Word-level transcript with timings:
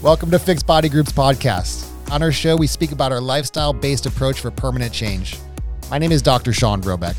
Welcome 0.00 0.30
to 0.30 0.38
Fixed 0.38 0.64
Body 0.64 0.88
Group's 0.88 1.10
podcast. 1.10 1.84
On 2.12 2.22
our 2.22 2.30
show, 2.30 2.54
we 2.54 2.68
speak 2.68 2.92
about 2.92 3.10
our 3.10 3.20
lifestyle 3.20 3.72
based 3.72 4.06
approach 4.06 4.38
for 4.38 4.52
permanent 4.52 4.92
change. 4.92 5.36
My 5.90 5.98
name 5.98 6.12
is 6.12 6.22
Dr. 6.22 6.52
Sean 6.52 6.80
Robek. 6.82 7.16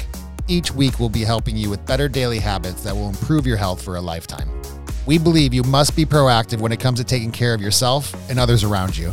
Each 0.48 0.74
week, 0.74 0.98
we'll 0.98 1.10
be 1.10 1.26
helping 1.26 1.58
you 1.58 1.70
with 1.70 1.86
better 1.86 2.08
daily 2.08 2.40
habits 2.40 2.82
that 2.84 2.96
will 2.96 3.10
improve 3.10 3.46
your 3.46 3.58
health 3.58 3.82
for 3.82 3.98
a 3.98 4.02
lifetime. 4.02 4.50
We 5.06 5.18
believe 5.18 5.54
you 5.54 5.64
must 5.64 5.94
be 5.94 6.06
proactive 6.06 6.62
when 6.62 6.72
it 6.72 6.80
comes 6.80 7.00
to 7.00 7.04
taking 7.04 7.34
care 7.34 7.54
of 7.54 7.60
yourself 7.60 8.16
and 8.30 8.40
others 8.40 8.64
around 8.64 8.98
you. 8.98 9.12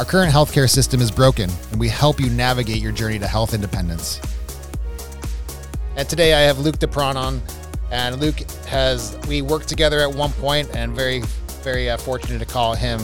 Our 0.00 0.04
current 0.04 0.32
healthcare 0.32 0.68
system 0.68 1.00
is 1.00 1.12
broken, 1.12 1.48
and 1.70 1.78
we 1.78 1.88
help 1.88 2.18
you 2.18 2.30
navigate 2.30 2.82
your 2.82 2.90
journey 2.90 3.20
to 3.20 3.28
health 3.28 3.54
independence. 3.54 4.20
And 5.94 6.08
today 6.08 6.34
I 6.34 6.40
have 6.40 6.58
Luke 6.58 6.80
DePron 6.80 7.14
on, 7.14 7.40
and 7.92 8.20
Luke 8.20 8.40
has 8.66 9.16
we 9.28 9.40
worked 9.40 9.68
together 9.68 10.00
at 10.00 10.12
one 10.12 10.32
point, 10.32 10.74
and 10.74 10.96
very, 10.96 11.22
very 11.64 11.88
uh, 11.88 11.96
fortunate 11.96 12.38
to 12.38 12.44
call 12.44 12.74
him 12.74 13.00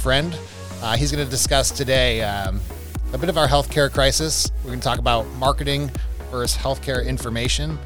friend. 0.00 0.36
Uh, 0.82 0.96
he's 0.96 1.12
going 1.12 1.24
to 1.24 1.30
discuss 1.30 1.70
today 1.70 2.20
um, 2.20 2.60
a 3.12 3.18
bit 3.18 3.28
of 3.28 3.38
our 3.38 3.46
healthcare 3.46 3.90
crisis. 3.90 4.50
We're 4.64 4.70
going 4.70 4.80
to 4.80 4.84
talk 4.84 4.98
about 4.98 5.24
marketing 5.36 5.92
versus 6.32 6.60
healthcare 6.60 7.06
information. 7.06 7.78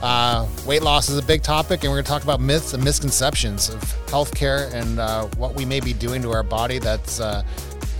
Uh, 0.00 0.46
weight 0.64 0.82
loss 0.82 1.08
is 1.08 1.18
a 1.18 1.22
big 1.22 1.42
topic, 1.42 1.82
and 1.82 1.90
we're 1.90 1.96
going 1.96 2.04
to 2.04 2.10
talk 2.10 2.22
about 2.22 2.40
myths 2.40 2.72
and 2.72 2.84
misconceptions 2.84 3.68
of 3.68 3.80
healthcare 4.06 4.72
and 4.72 5.00
uh, 5.00 5.26
what 5.38 5.54
we 5.56 5.64
may 5.64 5.80
be 5.80 5.92
doing 5.92 6.22
to 6.22 6.30
our 6.30 6.44
body 6.44 6.78
that's 6.78 7.18
uh, 7.18 7.42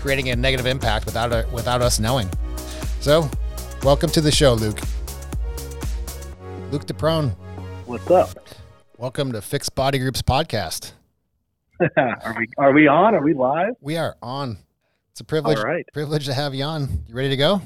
creating 0.00 0.30
a 0.30 0.36
negative 0.36 0.66
impact 0.66 1.06
without 1.06 1.32
a, 1.32 1.44
without 1.52 1.82
us 1.82 1.98
knowing. 1.98 2.30
So, 3.00 3.28
welcome 3.82 4.10
to 4.10 4.20
the 4.20 4.30
show, 4.30 4.54
Luke. 4.54 4.78
Luke 6.70 6.86
DePron. 6.86 7.30
What's 7.84 8.08
up? 8.12 8.38
Welcome 8.96 9.32
to 9.32 9.42
Fixed 9.42 9.74
Body 9.74 9.98
Group's 9.98 10.22
podcast. 10.22 10.92
are 11.96 12.34
we 12.38 12.48
are 12.58 12.72
we 12.72 12.88
on? 12.88 13.14
Are 13.14 13.22
we 13.22 13.34
live? 13.34 13.74
We 13.80 13.96
are 13.96 14.16
on. 14.22 14.58
It's 15.10 15.20
a 15.20 15.24
privilege. 15.24 15.58
Right. 15.58 15.84
Privilege 15.92 16.26
to 16.26 16.34
have 16.34 16.54
you 16.54 16.64
on. 16.64 17.04
You 17.08 17.14
ready 17.14 17.30
to 17.30 17.36
go? 17.36 17.62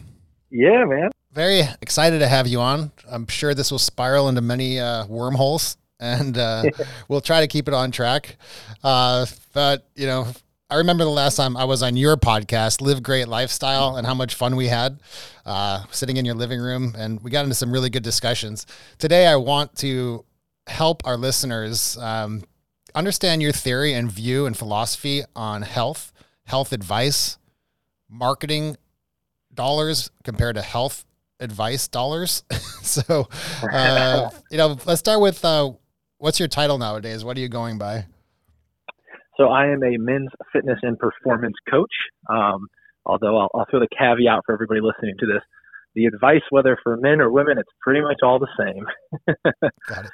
Yeah, 0.50 0.84
man. 0.84 1.10
Very 1.32 1.62
excited 1.80 2.18
to 2.20 2.28
have 2.28 2.46
you 2.46 2.60
on. 2.60 2.90
I'm 3.08 3.26
sure 3.28 3.54
this 3.54 3.70
will 3.70 3.78
spiral 3.78 4.28
into 4.28 4.40
many 4.40 4.80
uh, 4.80 5.06
wormholes, 5.06 5.76
and 6.00 6.36
uh, 6.36 6.64
we'll 7.08 7.20
try 7.20 7.40
to 7.40 7.46
keep 7.46 7.68
it 7.68 7.74
on 7.74 7.92
track. 7.92 8.36
Uh, 8.82 9.26
but 9.52 9.86
you 9.94 10.06
know, 10.06 10.26
I 10.68 10.76
remember 10.76 11.04
the 11.04 11.10
last 11.10 11.36
time 11.36 11.56
I 11.56 11.64
was 11.64 11.82
on 11.82 11.96
your 11.96 12.16
podcast, 12.16 12.80
Live 12.80 13.02
Great 13.02 13.28
Lifestyle, 13.28 13.96
and 13.96 14.06
how 14.06 14.14
much 14.14 14.34
fun 14.34 14.56
we 14.56 14.66
had 14.66 15.00
uh, 15.46 15.84
sitting 15.90 16.16
in 16.16 16.24
your 16.24 16.34
living 16.34 16.60
room, 16.60 16.94
and 16.98 17.22
we 17.22 17.30
got 17.30 17.44
into 17.44 17.54
some 17.54 17.70
really 17.72 17.90
good 17.90 18.02
discussions. 18.02 18.66
Today, 18.98 19.26
I 19.26 19.36
want 19.36 19.76
to 19.78 20.24
help 20.66 21.06
our 21.06 21.16
listeners 21.16 21.96
um, 21.98 22.44
understand 22.94 23.42
your 23.42 23.52
theory 23.52 23.92
and 23.94 24.10
view 24.10 24.46
and 24.46 24.56
philosophy 24.56 25.22
on 25.34 25.62
health, 25.62 26.12
health 26.44 26.72
advice, 26.72 27.38
marketing 28.08 28.76
dollars 29.52 30.10
compared 30.24 30.56
to 30.56 30.62
health 30.62 31.04
advice 31.40 31.88
dollars. 31.88 32.44
so, 32.82 33.28
uh, 33.72 34.30
you 34.50 34.58
know, 34.58 34.76
let's 34.86 35.00
start 35.00 35.20
with 35.20 35.44
uh, 35.44 35.70
what's 36.18 36.38
your 36.38 36.48
title 36.48 36.78
nowadays? 36.78 37.24
What 37.24 37.36
are 37.36 37.40
you 37.40 37.48
going 37.48 37.78
by? 37.78 38.06
So 39.36 39.48
I 39.48 39.68
am 39.68 39.82
a 39.82 39.96
men's 39.96 40.28
fitness 40.52 40.78
and 40.82 40.98
performance 40.98 41.56
coach. 41.70 41.92
Um, 42.28 42.68
although 43.06 43.38
I'll, 43.38 43.48
I'll 43.54 43.66
throw 43.70 43.80
the 43.80 43.88
caveat 43.88 44.42
for 44.44 44.52
everybody 44.52 44.80
listening 44.80 45.14
to 45.18 45.26
this: 45.26 45.42
the 45.94 46.04
advice, 46.04 46.42
whether 46.50 46.78
for 46.82 46.96
men 46.96 47.20
or 47.20 47.30
women, 47.30 47.58
it's 47.58 47.70
pretty 47.80 48.02
much 48.02 48.18
all 48.22 48.38
the 48.38 48.48
same. 48.58 48.86
Got 49.88 50.06
it. 50.06 50.10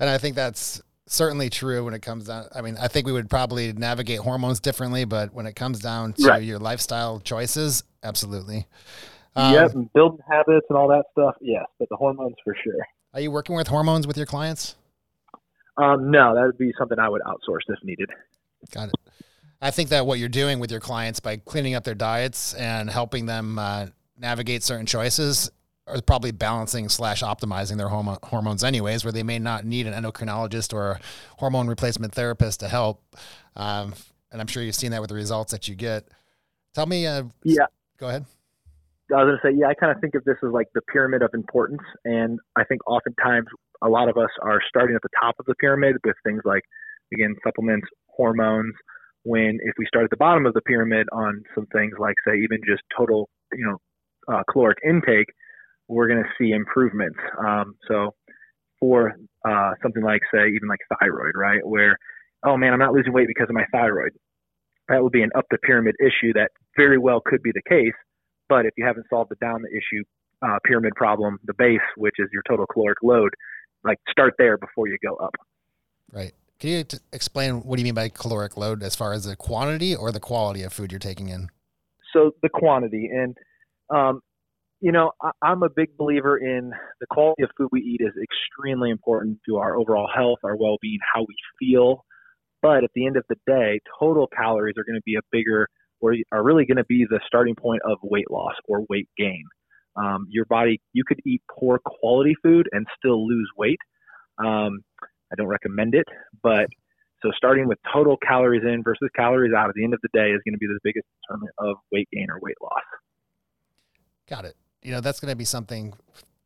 And 0.00 0.08
I 0.08 0.18
think 0.18 0.34
that's 0.34 0.82
certainly 1.14 1.50
true 1.50 1.84
when 1.84 1.92
it 1.92 2.00
comes 2.02 2.26
down. 2.26 2.46
I 2.54 2.60
mean, 2.62 2.76
I 2.80 2.86
think 2.88 3.04
we 3.04 3.12
would 3.12 3.28
probably 3.28 3.72
navigate 3.72 4.20
hormones 4.20 4.60
differently, 4.60 5.04
but 5.04 5.34
when 5.34 5.44
it 5.44 5.56
comes 5.56 5.80
down 5.80 6.12
to 6.14 6.26
Right. 6.28 6.42
your 6.42 6.58
lifestyle 6.60 7.18
choices, 7.20 7.82
absolutely. 8.04 8.66
yep, 9.36 9.74
Um, 9.74 9.80
and 9.80 9.92
building 9.92 10.20
habits 10.28 10.66
and 10.70 10.78
all 10.78 10.86
that 10.88 11.04
stuff. 11.12 11.34
Yes, 11.40 11.66
but 11.80 11.88
the 11.88 11.96
hormones 11.96 12.36
for 12.44 12.54
sure. 12.62 12.86
Are 13.12 13.20
you 13.20 13.32
working 13.32 13.56
with 13.56 13.66
hormones 13.66 14.06
with 14.06 14.16
your 14.16 14.26
clients? 14.26 14.76
Um, 15.76 16.10
no, 16.12 16.34
that 16.34 16.42
would 16.42 16.58
be 16.58 16.72
something 16.78 16.98
I 17.00 17.08
would 17.08 17.22
outsource 17.22 17.60
if 17.68 17.82
needed. 17.82 18.10
Got 18.72 18.90
it. 18.90 18.94
I 19.60 19.70
think 19.72 19.88
that 19.90 20.06
what 20.06 20.18
you're 20.20 20.28
doing 20.28 20.60
with 20.60 20.70
your 20.70 20.80
clients 20.80 21.18
by 21.18 21.38
cleaning 21.38 21.74
up 21.74 21.82
their 21.84 21.94
diets 21.94 22.54
and 22.54 22.88
helping 22.88 23.26
them 23.26 23.58
uh, 23.58 23.86
navigate 24.16 24.62
certain 24.62 24.86
choices 24.86 25.50
are 25.90 26.00
probably 26.02 26.30
balancing 26.30 26.88
slash 26.88 27.22
optimizing 27.22 27.76
their 27.76 27.88
homo- 27.88 28.18
hormones 28.22 28.64
anyways, 28.64 29.04
where 29.04 29.12
they 29.12 29.22
may 29.22 29.38
not 29.38 29.64
need 29.64 29.86
an 29.86 29.92
endocrinologist 30.02 30.72
or 30.72 30.92
a 30.92 31.00
hormone 31.38 31.66
replacement 31.68 32.14
therapist 32.14 32.60
to 32.60 32.68
help. 32.68 33.02
Um, 33.56 33.94
and 34.32 34.40
I'm 34.40 34.46
sure 34.46 34.62
you've 34.62 34.74
seen 34.74 34.92
that 34.92 35.00
with 35.00 35.10
the 35.10 35.16
results 35.16 35.52
that 35.52 35.68
you 35.68 35.74
get. 35.74 36.08
Tell 36.74 36.86
me, 36.86 37.06
uh, 37.06 37.24
Yeah. 37.42 37.66
go 37.98 38.08
ahead. 38.08 38.24
I 39.12 39.24
was 39.24 39.26
going 39.26 39.38
to 39.42 39.56
say, 39.56 39.60
yeah, 39.60 39.66
I 39.66 39.74
kind 39.74 39.90
of 39.90 40.00
think 40.00 40.14
of 40.14 40.22
this 40.24 40.36
as 40.44 40.52
like 40.52 40.68
the 40.72 40.82
pyramid 40.82 41.22
of 41.22 41.30
importance. 41.34 41.82
And 42.04 42.38
I 42.54 42.62
think 42.64 42.80
oftentimes 42.86 43.48
a 43.82 43.88
lot 43.88 44.08
of 44.08 44.16
us 44.16 44.30
are 44.42 44.60
starting 44.68 44.94
at 44.94 45.02
the 45.02 45.08
top 45.20 45.34
of 45.40 45.46
the 45.46 45.54
pyramid 45.56 45.96
with 46.04 46.14
things 46.24 46.42
like, 46.44 46.62
again, 47.12 47.34
supplements, 47.44 47.88
hormones. 48.06 48.74
When 49.24 49.58
if 49.62 49.74
we 49.78 49.84
start 49.86 50.04
at 50.04 50.10
the 50.10 50.16
bottom 50.16 50.46
of 50.46 50.54
the 50.54 50.62
pyramid 50.62 51.08
on 51.12 51.42
some 51.54 51.66
things 51.74 51.94
like, 51.98 52.14
say, 52.26 52.36
even 52.36 52.58
just 52.64 52.82
total, 52.96 53.28
you 53.52 53.66
know, 53.66 53.78
uh, 54.32 54.42
caloric 54.50 54.78
intake, 54.86 55.26
we're 55.90 56.08
going 56.08 56.22
to 56.22 56.30
see 56.38 56.52
improvements. 56.52 57.18
Um, 57.38 57.74
so 57.88 58.14
for 58.78 59.12
uh, 59.46 59.72
something 59.82 60.02
like, 60.02 60.22
say, 60.32 60.48
even 60.48 60.68
like 60.68 60.78
thyroid, 60.98 61.32
right? 61.34 61.66
Where, 61.66 61.98
oh 62.44 62.56
man, 62.56 62.72
I'm 62.72 62.78
not 62.78 62.92
losing 62.92 63.12
weight 63.12 63.26
because 63.26 63.48
of 63.48 63.54
my 63.54 63.64
thyroid. 63.72 64.12
That 64.88 65.02
would 65.02 65.12
be 65.12 65.22
an 65.22 65.30
up 65.36 65.46
the 65.50 65.58
pyramid 65.58 65.96
issue 66.00 66.32
that 66.34 66.50
very 66.76 66.98
well 66.98 67.20
could 67.24 67.42
be 67.42 67.50
the 67.52 67.62
case. 67.68 67.94
But 68.48 68.66
if 68.66 68.72
you 68.76 68.84
haven't 68.84 69.06
solved 69.10 69.30
the 69.30 69.36
down 69.44 69.62
the 69.62 69.68
issue 69.68 70.04
uh, 70.42 70.58
pyramid 70.64 70.94
problem, 70.94 71.38
the 71.44 71.54
base, 71.54 71.78
which 71.96 72.14
is 72.18 72.28
your 72.32 72.42
total 72.48 72.66
caloric 72.66 72.98
load, 73.02 73.30
like 73.84 73.98
start 74.10 74.34
there 74.38 74.56
before 74.58 74.88
you 74.88 74.96
go 75.02 75.16
up. 75.16 75.34
Right. 76.12 76.32
Can 76.58 76.70
you 76.70 76.84
t- 76.84 76.98
explain 77.12 77.62
what 77.62 77.76
do 77.76 77.80
you 77.80 77.84
mean 77.84 77.94
by 77.94 78.08
caloric 78.08 78.56
load 78.56 78.82
as 78.82 78.94
far 78.94 79.12
as 79.12 79.24
the 79.24 79.36
quantity 79.36 79.94
or 79.94 80.12
the 80.12 80.20
quality 80.20 80.62
of 80.62 80.72
food 80.72 80.92
you're 80.92 80.98
taking 80.98 81.28
in? 81.28 81.48
So 82.12 82.32
the 82.42 82.48
quantity, 82.48 83.08
and 83.12 83.36
um, 83.88 84.20
you 84.80 84.92
know, 84.92 85.12
I, 85.20 85.30
I'm 85.42 85.62
a 85.62 85.68
big 85.68 85.96
believer 85.96 86.38
in 86.38 86.72
the 87.00 87.06
quality 87.10 87.42
of 87.42 87.50
food 87.56 87.68
we 87.70 87.80
eat 87.80 88.00
is 88.00 88.14
extremely 88.22 88.90
important 88.90 89.38
to 89.46 89.56
our 89.58 89.76
overall 89.76 90.08
health, 90.14 90.38
our 90.44 90.56
well-being, 90.56 90.98
how 91.14 91.20
we 91.20 91.36
feel. 91.58 92.04
But 92.62 92.84
at 92.84 92.90
the 92.94 93.06
end 93.06 93.16
of 93.16 93.24
the 93.28 93.36
day, 93.46 93.80
total 93.98 94.26
calories 94.26 94.76
are 94.78 94.84
going 94.84 94.98
to 94.98 95.02
be 95.04 95.16
a 95.16 95.20
bigger, 95.30 95.68
or 96.00 96.14
are 96.32 96.42
really 96.42 96.66
going 96.66 96.76
to 96.76 96.84
be 96.84 97.06
the 97.08 97.20
starting 97.26 97.54
point 97.54 97.82
of 97.84 97.98
weight 98.02 98.30
loss 98.30 98.54
or 98.68 98.84
weight 98.88 99.08
gain. 99.16 99.44
Um, 99.96 100.26
your 100.30 100.44
body, 100.46 100.80
you 100.92 101.04
could 101.06 101.20
eat 101.26 101.42
poor 101.58 101.80
quality 101.84 102.34
food 102.42 102.68
and 102.72 102.86
still 102.98 103.26
lose 103.26 103.50
weight. 103.56 103.80
Um, 104.38 104.80
I 105.32 105.36
don't 105.36 105.46
recommend 105.46 105.94
it, 105.94 106.06
but 106.42 106.66
so 107.22 107.30
starting 107.36 107.68
with 107.68 107.78
total 107.92 108.16
calories 108.16 108.62
in 108.64 108.82
versus 108.82 109.10
calories 109.14 109.52
out 109.54 109.68
at 109.68 109.74
the 109.74 109.84
end 109.84 109.92
of 109.92 110.00
the 110.02 110.08
day 110.12 110.30
is 110.30 110.40
going 110.44 110.54
to 110.54 110.58
be 110.58 110.66
the 110.66 110.78
biggest 110.82 111.06
determinant 111.22 111.54
of 111.58 111.76
weight 111.92 112.08
gain 112.12 112.28
or 112.30 112.38
weight 112.40 112.56
loss. 112.62 112.82
Got 114.28 114.46
it. 114.46 114.56
You 114.82 114.92
know, 114.92 115.00
that's 115.00 115.20
going 115.20 115.30
to 115.30 115.36
be 115.36 115.44
something 115.44 115.94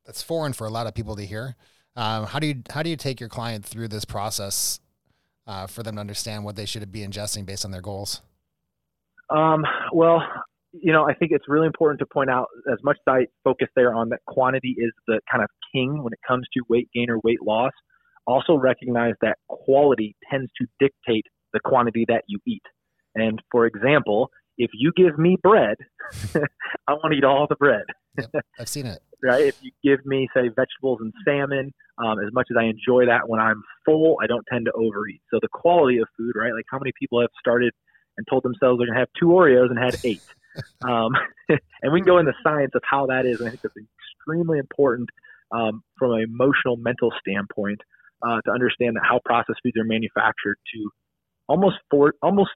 that's 0.05 0.23
foreign 0.23 0.53
for 0.53 0.67
a 0.67 0.71
lot 0.71 0.87
of 0.87 0.95
people 0.95 1.17
to 1.17 1.25
hear. 1.25 1.57
Um, 1.97 2.27
how 2.27 2.39
do 2.39 2.47
you 2.49 2.63
how 2.71 2.83
do 2.83 2.91
you 2.91 2.97
take 2.97 3.21
your 3.21 3.29
client 3.29 3.65
through 3.65 3.89
this 3.89 4.05
process 4.05 4.81
uh, 5.47 5.67
for 5.67 5.83
them 5.83 5.95
to 5.95 6.01
understand 6.01 6.45
what 6.45 6.57
they 6.57 6.67
should 6.67 6.91
be 6.91 7.07
ingesting 7.07 7.47
based 7.47 7.65
on 7.65 7.71
their 7.71 7.81
goals? 7.81 8.21
Um, 9.31 9.65
well, 9.93 10.23
you 10.73 10.93
know, 10.93 11.09
I 11.09 11.15
think 11.15 11.31
it's 11.33 11.49
really 11.49 11.67
important 11.67 12.01
to 12.01 12.07
point 12.07 12.31
out 12.31 12.49
as 12.71 12.79
much 12.83 12.97
as 13.07 13.13
I 13.13 13.27
focus 13.45 13.69
there 13.77 13.95
on 13.95 14.09
that 14.09 14.21
quantity 14.27 14.75
is 14.77 14.93
the 15.07 15.21
kind 15.31 15.43
of 15.43 15.49
king 15.73 16.03
when 16.03 16.13
it 16.13 16.19
comes 16.27 16.47
to 16.55 16.63
weight 16.69 16.89
gain 16.93 17.11
or 17.11 17.21
weight 17.23 17.43
loss. 17.43 17.73
Also 18.27 18.55
recognize 18.55 19.15
that 19.21 19.37
quality 19.49 20.17
tends 20.31 20.51
to 20.59 20.67
dictate 20.81 21.27
the 21.53 21.61
quantity 21.65 22.05
that 22.09 22.25
you 22.27 22.39
eat. 22.47 22.63
And 23.15 23.41
for 23.53 23.67
example, 23.67 24.31
if 24.59 24.71
you 24.75 24.93
give 24.97 25.19
me 25.19 25.37
bread, 25.41 25.77
I 26.89 26.93
want 26.93 27.13
to 27.13 27.19
eat 27.19 27.25
all 27.25 27.47
the 27.49 27.57
bread. 27.57 27.85
Yep, 28.19 28.45
I've 28.59 28.69
seen 28.69 28.87
it. 28.87 29.01
right? 29.23 29.47
If 29.47 29.57
you 29.63 29.73
give 29.83 30.05
me, 30.05 30.29
say, 30.35 30.49
vegetables 30.49 30.99
and 31.01 31.13
salmon, 31.25 31.73
um, 31.99 32.19
as 32.19 32.33
much 32.33 32.49
as 32.51 32.57
I 32.59 32.65
enjoy 32.65 33.07
that 33.07 33.29
when 33.29 33.41
I'm 33.41 33.63
full, 33.85 34.19
I 34.23 34.27
don't 34.27 34.45
tend 34.51 34.67
to 34.67 34.73
overeat. 34.73 35.23
So 35.31 35.39
the 35.41 35.49
quality 35.49 35.99
of 35.99 36.09
food, 36.17 36.33
right? 36.35 36.53
Like 36.53 36.67
how 36.71 36.79
many 36.79 36.93
people 36.99 37.21
have 37.21 37.31
started 37.39 37.73
and 38.17 38.27
told 38.29 38.43
themselves 38.43 38.79
they're 38.79 38.87
going 38.87 38.97
to 38.97 39.01
have 39.01 39.09
two 39.19 39.27
Oreos 39.27 39.71
and 39.71 39.79
had 39.79 39.97
eight? 40.05 40.23
um, 40.85 41.13
and 41.49 41.93
we 41.93 42.01
can 42.01 42.07
go 42.07 42.19
into 42.19 42.33
science 42.43 42.73
of 42.75 42.83
how 42.89 43.07
that 43.07 43.27
is. 43.27 43.41
And 43.41 43.49
I 43.49 43.51
think 43.51 43.63
that's 43.63 43.75
extremely 43.77 44.59
important 44.59 45.09
um, 45.53 45.83
from 45.99 46.13
an 46.13 46.23
emotional, 46.23 46.77
mental 46.77 47.13
standpoint 47.21 47.81
uh, 48.23 48.41
to 48.45 48.51
understand 48.51 48.97
that 48.97 49.03
how 49.09 49.21
processed 49.25 49.61
foods 49.63 49.77
are 49.77 49.85
manufactured 49.85 50.57
to 50.75 50.91
almost 51.49 51.77
for 51.91 52.15
almost 52.23 52.51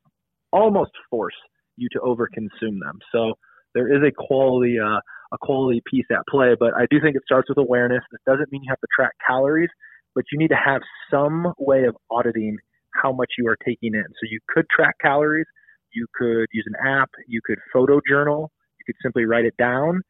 almost 0.53 0.93
force 1.11 1.35
you 1.77 1.89
to 1.93 1.99
overconsume 2.01 2.81
them. 2.81 2.99
So 3.13 3.35
there 3.75 3.95
is 3.95 4.03
a 4.03 4.11
quality 4.11 4.79
uh, 4.79 5.01
a 5.33 5.39
quality 5.39 5.83
piece 5.91 6.07
at 6.11 6.27
play, 6.29 6.55
but 6.59 6.75
I 6.75 6.87
do 6.91 7.01
think 7.01 7.17
it 7.17 7.23
starts 7.25 7.49
with 7.49 7.59
awareness. 7.59 8.03
It 8.13 8.21
doesn't 8.27 8.51
mean 8.51 8.63
you 8.63 8.71
have 8.71 8.81
to 8.81 8.87
track 8.95 9.13
calories, 9.27 9.69
but 10.15 10.25
you 10.33 10.39
need 10.39 10.49
to 10.49 10.57
have 10.63 10.81
some 11.11 11.53
way 11.59 11.85
of 11.85 11.97
auditing 12.11 12.57
how 12.95 13.13
much 13.13 13.33
you 13.37 13.47
are 13.49 13.57
taking 13.65 13.95
in. 13.95 14.05
So 14.05 14.29
you 14.31 14.41
could 14.49 14.67
track 14.75 14.95
calories, 15.01 15.47
you 15.95 16.07
could 16.15 16.47
use 16.53 16.65
an 16.67 16.75
app, 16.87 17.11
you 17.27 17.41
could 17.45 17.59
photo 17.73 18.01
journal, 18.09 18.51
you 18.79 18.85
could 18.87 18.97
simply 19.03 19.25
write 19.25 19.45
it 19.45 19.55
down. 19.59 20.03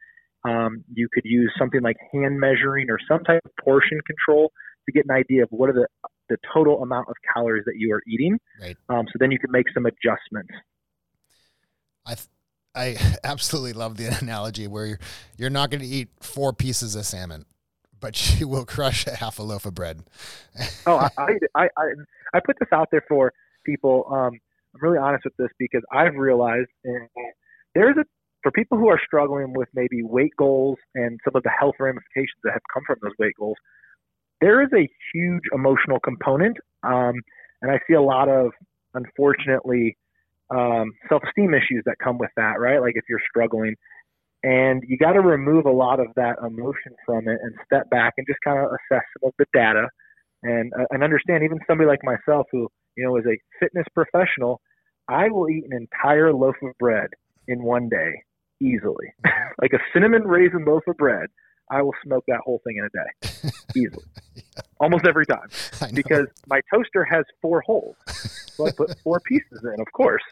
Um, 0.49 0.85
you 0.93 1.09
could 1.13 1.25
use 1.25 1.53
something 1.59 1.83
like 1.83 1.97
hand 2.13 2.39
measuring 2.39 2.91
or 2.91 2.99
some 3.09 3.25
type 3.25 3.43
of 3.45 3.51
portion 3.63 4.01
control 4.07 4.53
to 4.87 4.93
get 4.93 5.05
an 5.05 5.11
idea 5.11 5.43
of 5.43 5.49
what 5.51 5.69
are 5.69 5.73
the 5.73 5.87
the 6.29 6.37
total 6.53 6.83
amount 6.83 7.09
of 7.09 7.15
calories 7.35 7.65
that 7.65 7.75
you 7.77 7.93
are 7.93 8.03
eating. 8.07 8.39
Right. 8.61 8.77
Um, 8.89 9.07
so 9.07 9.17
then 9.19 9.31
you 9.31 9.39
can 9.39 9.51
make 9.51 9.67
some 9.73 9.87
adjustments. 9.87 10.53
I 12.07 12.15
th- 12.15 12.29
I 12.79 12.97
absolutely 13.25 13.73
love 13.73 13.97
the 13.97 14.07
analogy 14.21 14.67
where 14.67 14.87
you're, 14.87 15.01
you're 15.37 15.51
not 15.51 15.71
going 15.71 15.81
to 15.81 15.87
eat 15.87 16.09
four 16.21 16.53
pieces 16.53 16.95
of 16.95 17.05
salmon, 17.05 17.45
but 18.01 18.41
you 18.41 18.49
will 18.49 18.65
crush 18.65 19.07
a 19.07 19.17
half 19.17 19.39
a 19.39 19.43
loaf 19.43 19.67
of 19.67 19.75
bread. 19.75 20.05
oh, 20.87 21.09
I, 21.19 21.33
I, 21.55 21.69
I, 21.77 21.85
I 22.35 22.41
put 22.45 22.57
this 22.59 22.69
out 22.73 22.89
there 22.91 23.05
for 23.09 23.33
people. 23.67 24.07
Um, 24.11 24.39
I'm 24.75 24.81
really 24.81 24.99
honest 24.99 25.25
with 25.25 25.37
this 25.37 25.49
because 25.59 25.83
I've 25.93 26.15
realized 26.15 26.69
there's 27.75 27.97
a 27.97 28.05
for 28.45 28.53
people 28.53 28.79
who 28.79 28.89
are 28.89 29.01
struggling 29.05 29.53
with 29.53 29.69
maybe 29.75 30.03
weight 30.03 30.31
goals 30.39 30.79
and 30.95 31.19
some 31.25 31.35
of 31.35 31.43
the 31.43 31.51
health 31.51 31.75
ramifications 31.81 32.39
that 32.45 32.53
have 32.53 32.63
come 32.73 32.85
from 32.87 32.97
those 33.03 33.13
weight 33.19 33.35
goals, 33.37 33.57
there 34.41 34.63
is 34.63 34.69
a 34.73 34.89
huge 35.13 35.43
emotional 35.53 35.99
component. 35.99 36.57
Um, 36.85 37.15
and 37.63 37.73
I 37.73 37.81
see 37.89 37.95
a 37.95 38.01
lot 38.01 38.29
of, 38.29 38.53
unfortunately, 38.95 39.97
um, 40.51 40.93
self 41.09 41.23
esteem 41.27 41.55
issues 41.55 41.83
that 41.87 41.97
come 42.03 42.19
with 42.19 42.31
that, 42.37 42.59
right? 42.59 42.81
Like 42.81 42.95
if 42.97 43.05
you're 43.09 43.23
struggling. 43.29 43.75
And 44.45 44.85
you 44.87 44.97
got 44.97 45.13
to 45.13 45.21
remove 45.21 45.67
a 45.67 45.71
lot 45.71 45.99
of 45.99 46.07
that 46.15 46.37
emotion 46.47 46.95
from 47.05 47.27
it 47.27 47.39
and 47.43 47.55
step 47.67 47.91
back 47.91 48.15
and 48.19 48.27
just 48.27 48.39
kind 48.45 48.59
of 48.59 48.67
assess 48.67 49.03
some 49.21 49.29
of 49.29 49.33
the 49.37 49.47
data 49.53 49.89
and, 50.45 50.73
uh, 50.79 50.85
and 50.91 51.03
understand 51.03 51.43
even 51.43 51.59
somebody 51.67 51.89
like 51.89 52.05
myself 52.05 52.47
who, 52.53 52.69
you 52.97 53.05
know, 53.05 53.17
is 53.17 53.25
a 53.27 53.37
fitness 53.59 53.87
professional, 53.95 54.61
I 55.09 55.29
will 55.29 55.49
eat 55.49 55.65
an 55.69 55.77
entire 55.77 56.33
loaf 56.33 56.55
of 56.63 56.71
bread 56.79 57.09
in 57.49 57.65
one 57.65 57.89
day 57.89 58.23
easily. 58.61 59.07
like 59.61 59.73
a 59.73 59.83
cinnamon 59.93 60.23
raisin 60.23 60.65
loaf 60.65 60.83
of 60.87 60.97
bread, 60.97 61.27
I 61.71 61.83
will 61.83 61.95
smoke 62.05 62.25
that 62.29 62.41
whole 62.45 62.61
thing 62.65 62.77
in 62.77 62.85
a 62.85 62.89
day 62.91 63.51
easily. 63.77 64.05
yeah. 64.35 64.43
Almost 64.81 65.07
every 65.07 65.27
time. 65.27 65.49
Because 65.95 66.27
my 66.47 66.61
toaster 66.73 67.05
has 67.05 67.25
four 67.41 67.61
holes. 67.61 67.97
So 68.55 68.67
I 68.67 68.73
put 68.73 68.99
four 69.01 69.21
pieces 69.21 69.63
in, 69.63 69.81
of 69.81 69.87
course. 69.93 70.23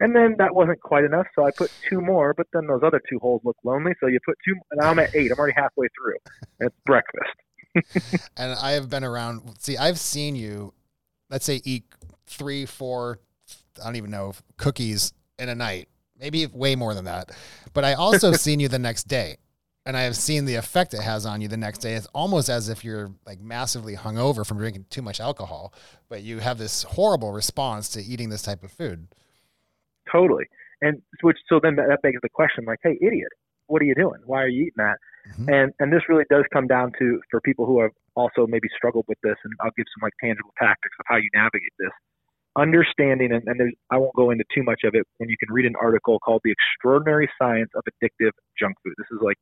And 0.00 0.14
then 0.14 0.36
that 0.38 0.54
wasn't 0.54 0.80
quite 0.80 1.04
enough, 1.04 1.26
so 1.34 1.46
I 1.46 1.50
put 1.50 1.72
two 1.88 2.00
more, 2.00 2.34
but 2.34 2.46
then 2.52 2.66
those 2.66 2.82
other 2.82 3.00
two 3.08 3.18
holes 3.18 3.40
look 3.44 3.56
lonely, 3.64 3.92
so 3.98 4.06
you 4.06 4.18
put 4.24 4.36
two, 4.44 4.54
and 4.70 4.80
I'm 4.80 4.98
at 4.98 5.14
eight. 5.14 5.32
I'm 5.32 5.38
already 5.38 5.54
halfway 5.56 5.86
through. 5.88 6.16
And 6.60 6.68
it's 6.68 6.76
breakfast. 6.84 8.26
and 8.36 8.52
I 8.52 8.72
have 8.72 8.90
been 8.90 9.04
around, 9.04 9.54
see, 9.58 9.76
I've 9.76 9.98
seen 9.98 10.36
you, 10.36 10.74
let's 11.30 11.46
say, 11.46 11.62
eat 11.64 11.84
three, 12.26 12.66
four, 12.66 13.20
I 13.80 13.86
don't 13.86 13.96
even 13.96 14.10
know, 14.10 14.34
cookies 14.58 15.14
in 15.38 15.48
a 15.48 15.54
night 15.54 15.88
maybe 16.18 16.46
way 16.46 16.76
more 16.76 16.94
than 16.94 17.04
that. 17.04 17.30
But 17.72 17.84
I 17.84 17.94
also 17.94 18.32
seen 18.32 18.60
you 18.60 18.68
the 18.68 18.78
next 18.78 19.04
day, 19.04 19.36
and 19.86 19.96
I 19.96 20.02
have 20.02 20.16
seen 20.16 20.44
the 20.44 20.56
effect 20.56 20.92
it 20.94 21.00
has 21.00 21.24
on 21.24 21.40
you 21.40 21.48
the 21.48 21.56
next 21.56 21.78
day. 21.78 21.94
It's 21.94 22.06
almost 22.06 22.48
as 22.48 22.68
if 22.68 22.84
you're 22.84 23.12
like 23.24 23.40
massively 23.40 23.94
hungover 23.96 24.44
from 24.44 24.58
drinking 24.58 24.86
too 24.90 25.00
much 25.00 25.20
alcohol, 25.20 25.72
but 26.08 26.22
you 26.22 26.40
have 26.40 26.58
this 26.58 26.82
horrible 26.82 27.32
response 27.32 27.88
to 27.90 28.02
eating 28.02 28.28
this 28.28 28.42
type 28.42 28.62
of 28.62 28.72
food. 28.72 29.06
Totally, 30.10 30.44
and 30.82 31.00
which 31.22 31.38
so 31.48 31.60
then 31.62 31.76
that 31.76 32.02
begs 32.02 32.18
the 32.22 32.28
question, 32.28 32.64
like, 32.66 32.80
hey, 32.82 32.98
idiot, 33.00 33.30
what 33.68 33.80
are 33.80 33.86
you 33.86 33.94
doing? 33.94 34.20
Why 34.26 34.42
are 34.42 34.48
you 34.48 34.62
eating 34.62 34.72
that? 34.76 34.98
Mm-hmm. 35.30 35.48
And 35.48 35.72
and 35.78 35.92
this 35.92 36.02
really 36.08 36.24
does 36.30 36.44
come 36.52 36.66
down 36.66 36.92
to 36.98 37.20
for 37.30 37.40
people 37.40 37.66
who 37.66 37.80
have 37.80 37.92
also 38.14 38.46
maybe 38.46 38.68
struggled 38.76 39.04
with 39.08 39.18
this, 39.22 39.36
and 39.44 39.52
I'll 39.60 39.72
give 39.76 39.86
some 39.96 40.02
like 40.02 40.14
tangible 40.20 40.52
tactics 40.58 40.96
of 41.00 41.06
how 41.08 41.16
you 41.16 41.28
navigate 41.34 41.72
this 41.78 41.92
understanding, 42.56 43.32
and, 43.32 43.42
and 43.46 43.74
I 43.90 43.98
won't 43.98 44.16
go 44.16 44.30
into 44.30 44.44
too 44.54 44.62
much 44.62 44.80
of 44.84 44.94
it, 44.94 45.06
and 45.20 45.28
you 45.28 45.36
can 45.38 45.52
read 45.52 45.66
an 45.66 45.74
article 45.80 46.18
called 46.18 46.40
The 46.42 46.52
Extraordinary 46.52 47.28
Science 47.38 47.70
of 47.74 47.82
Addictive 47.84 48.32
Junk 48.58 48.76
Food. 48.82 48.94
This 48.96 49.08
is 49.12 49.20
like 49.22 49.36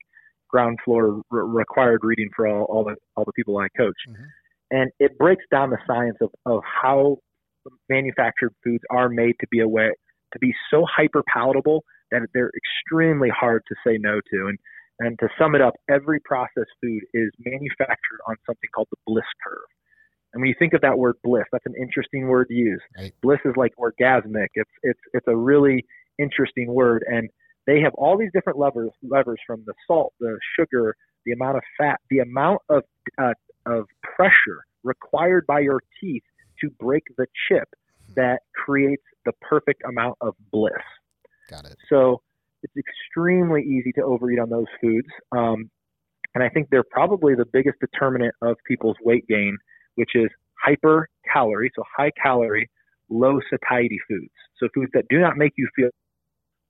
ground 0.55 0.79
floor 0.85 1.23
re- 1.31 1.43
required 1.63 2.01
reading 2.05 2.31
for 2.37 2.47
all, 2.47 2.65
all, 2.73 2.85
the, 2.85 2.95
all 3.17 3.25
the 3.25 3.33
people 3.33 3.59
I 3.59 3.67
coach. 3.77 4.01
Mm-hmm. 4.09 4.25
And 4.71 4.91
it 5.01 5.19
breaks 5.19 5.45
down 5.51 5.71
the 5.71 5.79
science 5.87 6.17
of, 6.21 6.31
of 6.47 6.61
how 6.65 7.19
manufactured 7.89 8.53
foods 8.63 8.85
are 8.91 9.09
made 9.09 9.35
to 9.41 9.47
be 9.51 9.61
a 9.61 9.69
way, 9.69 9.91
to 10.33 10.39
be 10.39 10.53
so 10.71 10.85
hyper 10.89 11.23
palatable 11.33 11.83
that 12.13 12.21
they're 12.33 12.53
extremely 12.63 13.31
hard 13.31 13.63
to 13.69 13.75
say 13.85 13.99
no 13.99 14.21
to. 14.33 14.47
And, 14.49 14.59
and 15.01 15.19
to 15.19 15.29
sum 15.39 15.57
it 15.57 15.61
up, 15.61 15.75
every 15.91 16.21
processed 16.25 16.75
food 16.81 17.03
is 17.13 17.31
manufactured 17.45 18.21
on 18.29 18.37
something 18.47 18.71
called 18.75 18.89
the 18.93 19.03
bliss 19.07 19.31
curve. 19.45 19.69
And 20.33 20.41
when 20.41 20.49
you 20.49 20.57
think 20.59 20.75
of 20.75 20.83
that 20.83 20.99
word 20.99 21.17
bliss, 21.25 21.45
that's 21.53 21.67
an 21.67 21.75
interesting 21.81 22.29
word 22.29 22.47
to 22.49 22.55
use. 22.55 22.83
Right. 22.99 23.13
Bliss 23.23 23.39
is 23.45 23.55
like 23.57 23.73
orgasmic. 23.79 24.49
It's 24.55 24.71
it's 24.83 25.05
it's 25.13 25.29
a 25.29 25.37
really 25.37 25.85
interesting 26.19 26.75
word, 26.75 27.05
and 27.07 27.31
they 27.67 27.81
have 27.81 27.95
all 27.95 28.19
these 28.19 28.31
different 28.33 28.59
levers 28.59 28.91
levers 29.03 29.39
from 29.47 29.63
the 29.67 29.75
salt, 29.87 30.13
the 30.21 30.39
sugar, 30.59 30.97
the 31.25 31.33
amount 31.33 31.57
of 31.57 31.63
fat, 31.79 32.01
the 32.11 32.19
amount 32.19 32.61
of 32.69 32.83
uh, 33.19 33.33
of 33.67 33.87
pressure 34.03 34.65
required 34.83 35.47
by 35.47 35.61
your 35.61 35.81
teeth 36.01 36.23
to 36.61 36.71
break 36.79 37.03
the 37.17 37.27
chip 37.49 37.69
that 38.15 38.41
creates 38.55 39.03
the 39.25 39.33
perfect 39.41 39.83
amount 39.89 40.17
of 40.21 40.35
bliss. 40.53 40.73
Got 41.51 41.65
it. 41.67 41.77
So 41.89 42.21
it's 42.63 42.75
extremely 42.77 43.63
easy 43.63 43.93
to 43.93 44.03
overeat 44.03 44.39
on 44.39 44.51
those 44.51 44.67
foods, 44.81 45.09
um, 45.33 45.71
and 46.35 46.43
I 46.43 46.49
think 46.49 46.69
they're 46.71 46.85
probably 46.85 47.35
the 47.35 47.47
biggest 47.47 47.79
determinant 47.81 48.35
of 48.43 48.57
people's 48.67 48.97
weight 49.03 49.27
gain 49.29 49.57
which 49.97 50.11
is 50.15 50.29
hyper 50.65 51.09
calorie, 51.33 51.71
so 51.75 51.83
high 51.97 52.11
calorie, 52.21 52.71
low 53.09 53.41
satiety 53.51 53.99
foods. 54.09 54.33
So 54.59 54.69
foods 54.75 54.91
that 54.95 55.05
do 55.09 55.19
not 55.19 55.37
make 55.37 55.53
you 55.57 55.69
feel, 55.75 55.91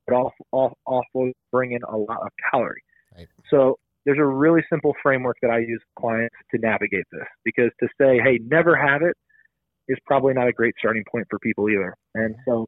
but 0.06 0.14
also, 0.14 0.74
also 0.86 1.32
bring 1.50 1.72
in 1.72 1.82
a 1.82 1.96
lot 1.96 2.20
of 2.22 2.28
calorie. 2.50 2.82
Right. 3.16 3.28
So 3.50 3.78
there's 4.04 4.18
a 4.18 4.24
really 4.24 4.62
simple 4.70 4.94
framework 5.02 5.36
that 5.42 5.50
I 5.50 5.58
use 5.58 5.80
with 5.80 6.02
clients 6.02 6.34
to 6.52 6.60
navigate 6.60 7.04
this 7.10 7.26
because 7.44 7.70
to 7.80 7.88
say, 8.00 8.18
hey, 8.22 8.38
never 8.46 8.76
have 8.76 9.02
it 9.02 9.16
is 9.88 9.98
probably 10.06 10.34
not 10.34 10.48
a 10.48 10.52
great 10.52 10.74
starting 10.78 11.04
point 11.10 11.26
for 11.30 11.38
people 11.38 11.68
either. 11.68 11.94
And 12.14 12.34
so 12.46 12.66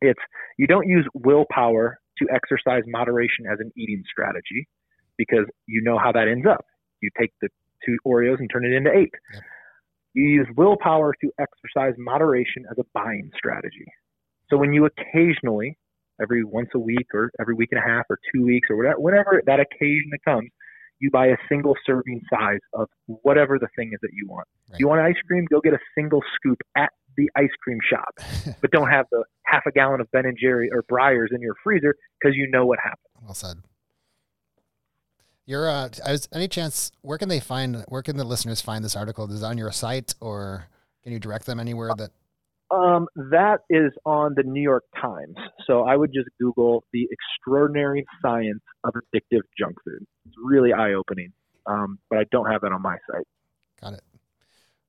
it's 0.00 0.20
you 0.58 0.66
don't 0.66 0.88
use 0.88 1.06
willpower 1.14 1.98
to 2.18 2.26
exercise 2.32 2.82
moderation 2.86 3.46
as 3.50 3.58
an 3.60 3.70
eating 3.76 4.02
strategy 4.10 4.68
because 5.16 5.46
you 5.66 5.82
know 5.82 5.98
how 5.98 6.12
that 6.12 6.28
ends 6.28 6.46
up. 6.46 6.64
You 7.00 7.10
take 7.18 7.32
the 7.40 7.48
two 7.84 7.96
Oreos 8.06 8.38
and 8.38 8.50
turn 8.50 8.64
it 8.64 8.72
into 8.72 8.90
eight. 8.90 9.12
Yep. 9.32 9.42
You 10.14 10.24
use 10.24 10.46
willpower 10.56 11.14
to 11.22 11.32
exercise 11.38 11.94
moderation 11.98 12.64
as 12.70 12.78
a 12.78 12.84
buying 12.94 13.30
strategy. 13.36 13.86
So 14.48 14.56
when 14.56 14.72
you 14.72 14.86
occasionally, 14.86 15.76
every 16.20 16.44
once 16.44 16.68
a 16.74 16.78
week 16.78 17.06
or 17.12 17.30
every 17.40 17.54
week 17.54 17.70
and 17.72 17.80
a 17.80 17.86
half 17.86 18.04
or 18.08 18.18
two 18.32 18.44
weeks 18.44 18.68
or 18.70 18.76
whatever, 18.76 19.00
whenever 19.00 19.42
that 19.46 19.60
occasion 19.60 20.10
that 20.10 20.24
comes, 20.24 20.50
you 21.00 21.10
buy 21.10 21.26
a 21.26 21.36
single 21.48 21.74
serving 21.84 22.20
size 22.30 22.60
of 22.72 22.88
whatever 23.06 23.58
the 23.58 23.68
thing 23.76 23.90
is 23.92 23.98
that 24.02 24.10
you 24.12 24.26
want. 24.28 24.46
Right. 24.70 24.80
You 24.80 24.88
want 24.88 25.00
ice 25.00 25.20
cream? 25.26 25.44
Go 25.50 25.60
get 25.60 25.74
a 25.74 25.78
single 25.96 26.22
scoop 26.36 26.60
at 26.76 26.90
the 27.16 27.30
ice 27.36 27.50
cream 27.62 27.78
shop, 27.88 28.14
but 28.60 28.70
don't 28.70 28.90
have 28.90 29.06
the 29.10 29.24
half 29.44 29.64
a 29.66 29.72
gallon 29.72 30.00
of 30.00 30.10
Ben 30.12 30.24
and 30.24 30.36
Jerry 30.40 30.70
or 30.72 30.82
Breyers 30.82 31.32
in 31.32 31.40
your 31.40 31.54
freezer 31.62 31.94
because 32.20 32.36
you 32.36 32.48
know 32.50 32.66
what 32.66 32.78
happened. 32.78 32.98
Well 33.22 33.34
said. 33.34 33.56
Your 35.46 35.68
uh, 35.68 35.90
was, 36.06 36.28
any 36.32 36.48
chance 36.48 36.90
where 37.02 37.18
can 37.18 37.28
they 37.28 37.40
find 37.40 37.84
where 37.88 38.02
can 38.02 38.16
the 38.16 38.24
listeners 38.24 38.60
find 38.60 38.84
this 38.84 38.96
article? 38.96 39.30
Is 39.30 39.42
it 39.42 39.44
on 39.44 39.58
your 39.58 39.72
site 39.72 40.14
or 40.20 40.68
can 41.02 41.12
you 41.12 41.18
direct 41.18 41.44
them 41.44 41.60
anywhere 41.60 41.90
that? 41.98 42.10
Um, 42.70 43.06
that 43.30 43.58
is 43.70 43.92
on 44.04 44.34
the 44.36 44.42
New 44.42 44.62
York 44.62 44.84
Times. 45.00 45.36
So 45.66 45.82
I 45.82 45.96
would 45.96 46.12
just 46.12 46.28
Google 46.40 46.84
the 46.92 47.08
extraordinary 47.10 48.04
science 48.22 48.62
of 48.84 48.94
addictive 48.94 49.42
junk 49.58 49.76
food. 49.84 50.04
It's 50.26 50.34
really 50.42 50.72
eye 50.72 50.94
opening. 50.94 51.32
Um, 51.66 51.98
but 52.10 52.18
I 52.18 52.24
don't 52.30 52.50
have 52.50 52.62
that 52.62 52.72
on 52.72 52.82
my 52.82 52.96
site. 53.10 53.26
Got 53.80 53.94
it. 53.94 54.02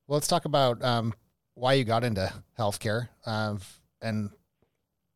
Well, 0.07 0.17
let's 0.17 0.27
talk 0.27 0.45
about 0.45 0.83
um, 0.83 1.13
why 1.53 1.73
you 1.73 1.83
got 1.83 2.03
into 2.03 2.31
healthcare 2.57 3.09
uh, 3.25 3.55
and 4.01 4.29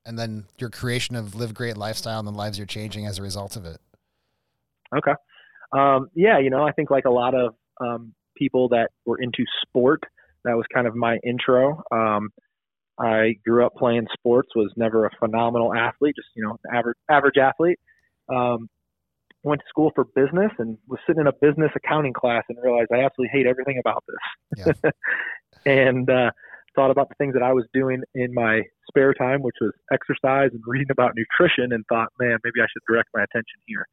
and 0.06 0.18
then 0.18 0.46
your 0.58 0.70
creation 0.70 1.16
of 1.16 1.36
live 1.36 1.54
great 1.54 1.78
lifestyle 1.78 2.20
and 2.20 2.28
the 2.28 2.32
lives 2.32 2.58
you're 2.58 2.66
changing 2.66 3.06
as 3.06 3.20
a 3.20 3.22
result 3.22 3.56
of 3.56 3.66
it. 3.66 3.80
Okay 4.96 5.14
um, 5.72 6.10
yeah, 6.16 6.40
you 6.40 6.50
know, 6.50 6.64
I 6.64 6.72
think 6.72 6.90
like 6.90 7.06
a 7.06 7.12
lot 7.12 7.36
of 7.36 7.56
um, 7.82 8.14
people 8.36 8.70
that 8.70 8.90
were 9.06 9.20
into 9.22 9.46
sport, 9.62 10.04
that 10.46 10.56
was 10.56 10.66
kind 10.74 10.88
of 10.88 10.96
my 10.96 11.18
intro. 11.24 11.84
Um, 11.92 12.30
I 13.00 13.36
grew 13.46 13.66
up 13.66 13.76
playing 13.76 14.08
sports, 14.14 14.50
was 14.56 14.72
never 14.76 15.06
a 15.06 15.10
phenomenal 15.20 15.74
athlete, 15.74 16.16
just 16.16 16.30
you 16.36 16.44
know, 16.44 16.58
average 16.74 16.98
average 17.10 17.38
athlete. 17.38 17.80
Um, 18.34 18.70
went 19.44 19.62
to 19.62 19.66
school 19.70 19.92
for 19.96 20.04
business 20.16 20.52
and 20.60 20.78
was 20.88 21.00
sitting 21.08 21.22
in 21.22 21.28
a 21.28 21.32
business 21.42 21.72
accounting 21.76 22.14
class 22.14 22.44
and 22.50 22.58
realized 22.62 22.90
I 22.94 23.06
absolutely 23.06 23.32
hate 23.32 23.48
everything 23.48 23.80
about 23.80 24.04
this. 24.08 24.76
Yeah. 24.84 24.92
and 25.66 26.10
uh, 26.10 26.32
thought 26.76 26.92
about 26.92 27.10
the 27.10 27.16
things 27.16 27.34
that 27.34 27.44
I 27.44 27.54
was 27.54 27.66
doing 27.74 28.02
in 28.16 28.34
my 28.34 28.62
spare 28.90 29.14
time, 29.14 29.42
which 29.42 29.56
was 29.62 29.72
exercise 29.94 30.50
and 30.52 30.62
reading 30.66 30.92
about 30.92 31.14
nutrition, 31.16 31.72
and 31.72 31.86
thought, 31.88 32.10
man, 32.20 32.38
maybe 32.44 32.60
I 32.62 32.68
should 32.72 32.84
direct 32.88 33.10
my 33.14 33.24
attention 33.24 33.60
here. 33.66 33.86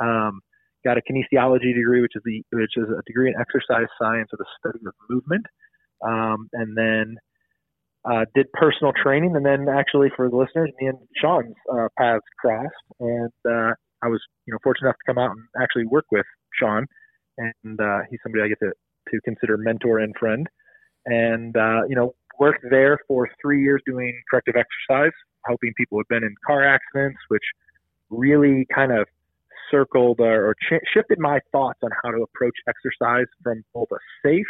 Um, 0.00 0.40
got 0.84 0.96
a 0.96 1.02
kinesiology 1.02 1.74
degree, 1.74 2.00
which 2.00 2.14
is 2.14 2.22
the 2.24 2.42
which 2.52 2.76
is 2.76 2.88
a 2.88 3.02
degree 3.06 3.28
in 3.28 3.34
exercise 3.38 3.88
science 4.00 4.30
or 4.32 4.38
the 4.38 4.46
study 4.58 4.78
of 4.86 4.94
movement, 5.10 5.46
um, 6.06 6.48
and 6.52 6.76
then 6.76 7.16
uh, 8.10 8.24
did 8.34 8.50
personal 8.52 8.92
training, 8.92 9.36
and 9.36 9.44
then 9.44 9.68
actually 9.68 10.08
for 10.16 10.30
the 10.30 10.36
listeners, 10.36 10.70
me 10.80 10.88
and 10.88 10.98
Sean's 11.20 11.54
uh, 11.72 11.88
paths 11.98 12.24
crossed, 12.40 12.72
and 13.00 13.32
uh, 13.46 13.72
I 14.02 14.08
was 14.08 14.20
you 14.46 14.52
know 14.52 14.58
fortunate 14.62 14.88
enough 14.88 14.96
to 15.06 15.12
come 15.12 15.18
out 15.18 15.30
and 15.30 15.62
actually 15.62 15.86
work 15.86 16.06
with 16.10 16.26
Sean, 16.58 16.86
and 17.36 17.80
uh, 17.80 18.00
he's 18.10 18.20
somebody 18.22 18.44
I 18.44 18.48
get 18.48 18.58
to 18.60 18.72
to 19.10 19.20
consider 19.24 19.56
mentor 19.58 19.98
and 19.98 20.14
friend, 20.18 20.46
and 21.06 21.56
uh, 21.56 21.82
you 21.88 21.96
know 21.96 22.14
worked 22.38 22.64
there 22.70 22.98
for 23.08 23.28
three 23.42 23.62
years 23.62 23.82
doing 23.84 24.18
corrective 24.30 24.54
exercise, 24.56 25.12
helping 25.44 25.72
people 25.76 25.98
who've 25.98 26.08
been 26.08 26.24
in 26.24 26.34
car 26.46 26.64
accidents, 26.64 27.18
which 27.28 27.42
really 28.10 28.66
kind 28.74 28.92
of 28.92 29.06
circled 29.70 30.20
or, 30.20 30.46
or 30.46 30.54
ch- 30.54 30.86
shifted 30.94 31.18
my 31.18 31.40
thoughts 31.52 31.80
on 31.82 31.90
how 32.02 32.10
to 32.10 32.22
approach 32.22 32.54
exercise 32.68 33.26
from 33.42 33.62
both 33.74 33.88
a 33.92 33.98
safe 34.24 34.46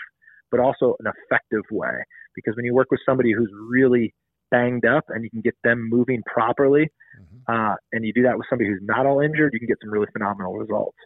but 0.50 0.60
also 0.60 0.96
an 1.00 1.06
effective 1.06 1.62
way. 1.70 2.04
Because 2.34 2.54
when 2.56 2.64
you 2.64 2.74
work 2.74 2.88
with 2.90 3.00
somebody 3.06 3.32
who's 3.32 3.50
really 3.70 4.14
banged 4.50 4.86
up 4.86 5.04
and 5.08 5.24
you 5.24 5.30
can 5.30 5.40
get 5.40 5.54
them 5.64 5.88
moving 5.88 6.22
properly, 6.26 6.90
mm-hmm. 7.18 7.52
uh, 7.52 7.74
and 7.92 8.04
you 8.04 8.12
do 8.12 8.22
that 8.22 8.36
with 8.36 8.46
somebody 8.48 8.70
who's 8.70 8.80
not 8.82 9.06
all 9.06 9.20
injured, 9.20 9.52
you 9.52 9.58
can 9.58 9.68
get 9.68 9.78
some 9.82 9.90
really 9.90 10.06
phenomenal 10.12 10.54
results. 10.54 10.96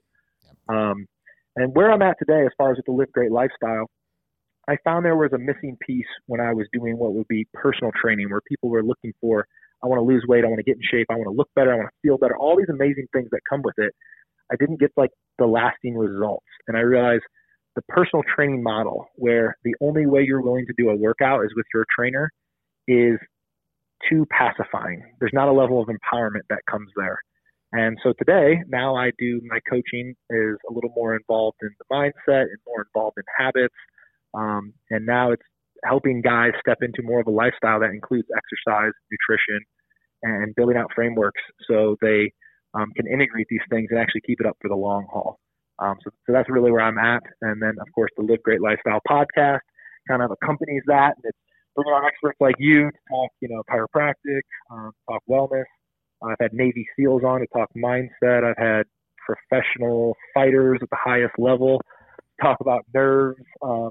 Yep. 0.45 0.77
Um, 0.77 1.07
and 1.57 1.75
where 1.75 1.91
I'm 1.91 2.03
at 2.03 2.17
today, 2.19 2.45
as 2.47 2.53
far 2.57 2.71
as 2.71 2.77
with 2.77 2.87
the 2.87 2.93
Live 2.93 3.13
Great 3.13 3.33
lifestyle, 3.33 3.87
I 4.69 4.77
found 4.85 5.05
there 5.05 5.17
was 5.17 5.33
a 5.33 5.39
missing 5.39 5.77
piece 5.85 6.07
when 6.27 6.41
I 6.41 6.53
was 6.53 6.67
doing 6.73 6.97
what 6.97 7.15
would 7.15 7.29
be 7.29 7.47
personal 7.53 7.91
training, 8.01 8.31
where 8.31 8.41
people 8.49 8.71
were 8.71 8.85
looking 8.85 9.13
for, 9.21 9.45
I 9.83 9.89
want 9.89 9.99
to 9.99 10.05
lose 10.05 10.25
weight, 10.29 10.45
I 10.45 10.49
want 10.49 10.61
to 10.61 10.65
get 10.65 10.77
in 10.77 10.83
shape, 10.89 11.09
I 11.11 11.15
want 11.15 11.27
to 11.27 11.37
look 11.37 11.49
better, 11.57 11.73
I 11.73 11.77
want 11.77 11.89
to 11.89 12.09
feel 12.09 12.17
better, 12.17 12.37
all 12.37 12.57
these 12.57 12.71
amazing 12.71 13.07
things 13.13 13.29
that 13.33 13.41
come 13.51 13.63
with 13.63 13.75
it. 13.79 13.93
I 14.53 14.57
didn't 14.57 14.79
get 14.79 14.93
like 14.97 15.11
the 15.39 15.47
lasting 15.47 15.97
results. 15.97 16.47
And 16.69 16.77
I 16.77 16.81
realized 16.81 17.25
the 17.75 17.83
personal 17.89 18.23
training 18.35 18.63
model, 18.63 19.07
where 19.17 19.57
the 19.65 19.75
only 19.81 20.07
way 20.07 20.23
you're 20.27 20.43
willing 20.43 20.67
to 20.67 20.75
do 20.77 20.91
a 20.91 20.97
workout 20.97 21.45
is 21.45 21.51
with 21.57 21.67
your 21.73 21.85
trainer, 21.97 22.31
is 22.87 23.19
too 24.09 24.27
pacifying. 24.31 25.03
There's 25.21 25.33
not 25.33 25.49
a 25.49 25.53
level 25.53 25.81
of 25.81 25.89
empowerment 25.89 26.43
that 26.51 26.61
comes 26.71 26.91
there. 26.97 27.19
And 27.73 27.97
so 28.03 28.13
today, 28.19 28.61
now 28.69 28.95
I 28.95 29.13
do 29.19 29.41
my 29.45 29.59
coaching 29.69 30.15
is 30.29 30.57
a 30.69 30.73
little 30.73 30.93
more 30.95 31.17
involved 31.17 31.57
in 31.63 31.71
the 31.79 31.95
mindset 31.95 32.43
and 32.43 32.59
more 32.67 32.85
involved 32.87 33.17
in 33.17 33.25
habits. 33.39 33.75
Um, 34.35 34.75
and 34.91 35.07
now 35.07 35.33
it's 35.33 35.43
helping 35.85 36.21
guys 36.21 36.53
step 36.61 36.79
into 36.83 37.03
more 37.03 37.21
of 37.21 37.27
a 37.27 37.31
lifestyle 37.31 37.81
that 37.81 37.91
includes 37.91 38.29
exercise, 38.37 38.93
nutrition, 39.11 39.65
and 40.23 40.55
building 40.55 40.77
out 40.77 40.91
frameworks 40.95 41.41
so 41.69 41.97
they 42.03 42.33
um, 42.75 42.93
can 42.95 43.07
integrate 43.07 43.47
these 43.49 43.61
things 43.71 43.89
and 43.91 43.99
actually 43.99 44.23
keep 44.27 44.41
it 44.41 44.47
up 44.47 44.57
for 44.61 44.69
the 44.69 44.77
long 44.77 45.07
haul. 45.11 45.39
Um, 45.79 45.97
so, 46.05 46.11
so 46.27 46.33
that's 46.33 46.49
really 46.51 46.71
where 46.71 46.83
I'm 46.83 46.99
at. 46.99 47.23
And 47.41 47.61
then, 47.61 47.75
of 47.81 47.87
course, 47.95 48.11
the 48.17 48.23
Live 48.23 48.43
Great 48.43 48.61
Lifestyle 48.61 49.01
podcast 49.09 49.61
kind 50.09 50.23
of 50.23 50.31
accompanies 50.31 50.83
that. 50.87 51.15
And 51.17 51.25
it's 51.25 51.39
bringing 51.75 51.93
on 51.93 52.05
experts 52.05 52.37
like 52.41 52.57
you 52.59 52.91
to 52.91 52.99
talk, 53.09 53.31
you 53.41 53.49
know, 53.49 53.63
chiropractic, 53.71 54.43
um, 54.71 54.93
talk 55.09 55.23
wellness. 55.29 55.65
I've 56.23 56.37
had 56.41 56.53
Navy 56.53 56.87
SEALs 56.97 57.23
on 57.25 57.41
to 57.41 57.47
talk 57.49 57.69
mindset. 57.77 58.45
I've 58.45 58.59
had 58.59 58.85
professional 59.27 60.17
fighters 60.35 60.79
at 60.83 60.91
the 60.91 60.99
highest 61.03 61.35
level 61.39 61.81
talk 62.41 62.59
about 62.61 62.85
nerves. 62.95 63.43
Um, 63.63 63.91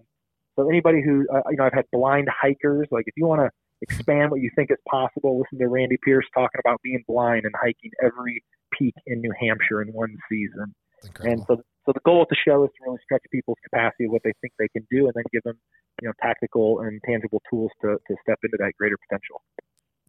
so 0.55 0.69
anybody 0.69 1.01
who, 1.01 1.25
uh, 1.33 1.41
you 1.49 1.57
know, 1.57 1.65
I've 1.65 1.73
had 1.73 1.85
blind 1.91 2.27
hikers. 2.29 2.87
Like 2.91 3.05
if 3.07 3.13
you 3.17 3.25
want 3.25 3.41
to 3.41 3.49
expand 3.81 4.31
what 4.31 4.41
you 4.41 4.49
think 4.55 4.71
is 4.71 4.77
possible, 4.89 5.39
listen 5.39 5.59
to 5.59 5.67
Randy 5.67 5.97
Pierce 6.03 6.25
talking 6.33 6.59
about 6.63 6.81
being 6.83 7.03
blind 7.07 7.45
and 7.45 7.53
hiking 7.61 7.91
every 8.03 8.43
peak 8.77 8.93
in 9.07 9.21
New 9.21 9.33
Hampshire 9.39 9.81
in 9.81 9.89
one 9.89 10.15
season. 10.29 10.73
And 11.21 11.43
so 11.47 11.61
so 11.85 11.91
the 11.93 12.01
goal 12.05 12.21
of 12.21 12.27
the 12.29 12.35
show 12.35 12.63
is 12.63 12.69
to 12.77 12.85
really 12.85 12.99
stretch 13.03 13.23
people's 13.31 13.57
capacity 13.63 14.05
of 14.05 14.11
what 14.11 14.21
they 14.23 14.33
think 14.41 14.53
they 14.59 14.67
can 14.67 14.85
do, 14.91 15.05
and 15.05 15.13
then 15.15 15.23
give 15.31 15.43
them, 15.43 15.57
you 16.01 16.07
know, 16.07 16.13
tactical 16.21 16.81
and 16.81 17.01
tangible 17.05 17.41
tools 17.49 17.71
to 17.81 17.97
to 18.07 18.15
step 18.21 18.39
into 18.43 18.57
that 18.59 18.73
greater 18.77 18.97
potential. 19.09 19.41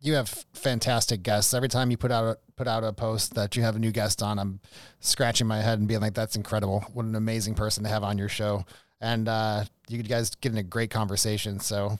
You 0.00 0.14
have 0.14 0.29
fantastic 0.52 1.23
guests. 1.23 1.55
Every 1.55 1.69
time 1.69 1.91
you 1.91 1.97
put 1.97 2.11
out 2.11 2.25
a, 2.25 2.38
put 2.57 2.67
out 2.67 2.83
a 2.83 2.93
post 2.93 3.35
that 3.35 3.57
you 3.57 3.62
have 3.62 3.76
a 3.76 3.79
new 3.79 3.93
guest 3.93 4.23
on, 4.23 4.38
I'm 4.38 4.61
scratching 5.00 5.47
my 5.47 5.61
head 5.61 5.79
and 5.79 5.88
being 5.88 6.00
like, 6.00 6.14
"That's 6.14 6.37
incredible! 6.37 6.85
What 6.93 7.07
an 7.07 7.14
amazing 7.14 7.55
person 7.55 7.85
to 7.85 7.88
have 7.88 8.02
on 8.02 8.19
your 8.19 8.29
show!" 8.29 8.67
And 9.00 9.29
uh, 9.29 9.64
you 9.88 10.02
guys 10.02 10.35
get 10.35 10.52
in 10.52 10.59
a 10.59 10.62
great 10.62 10.91
conversation. 10.91 11.59
So, 11.61 11.99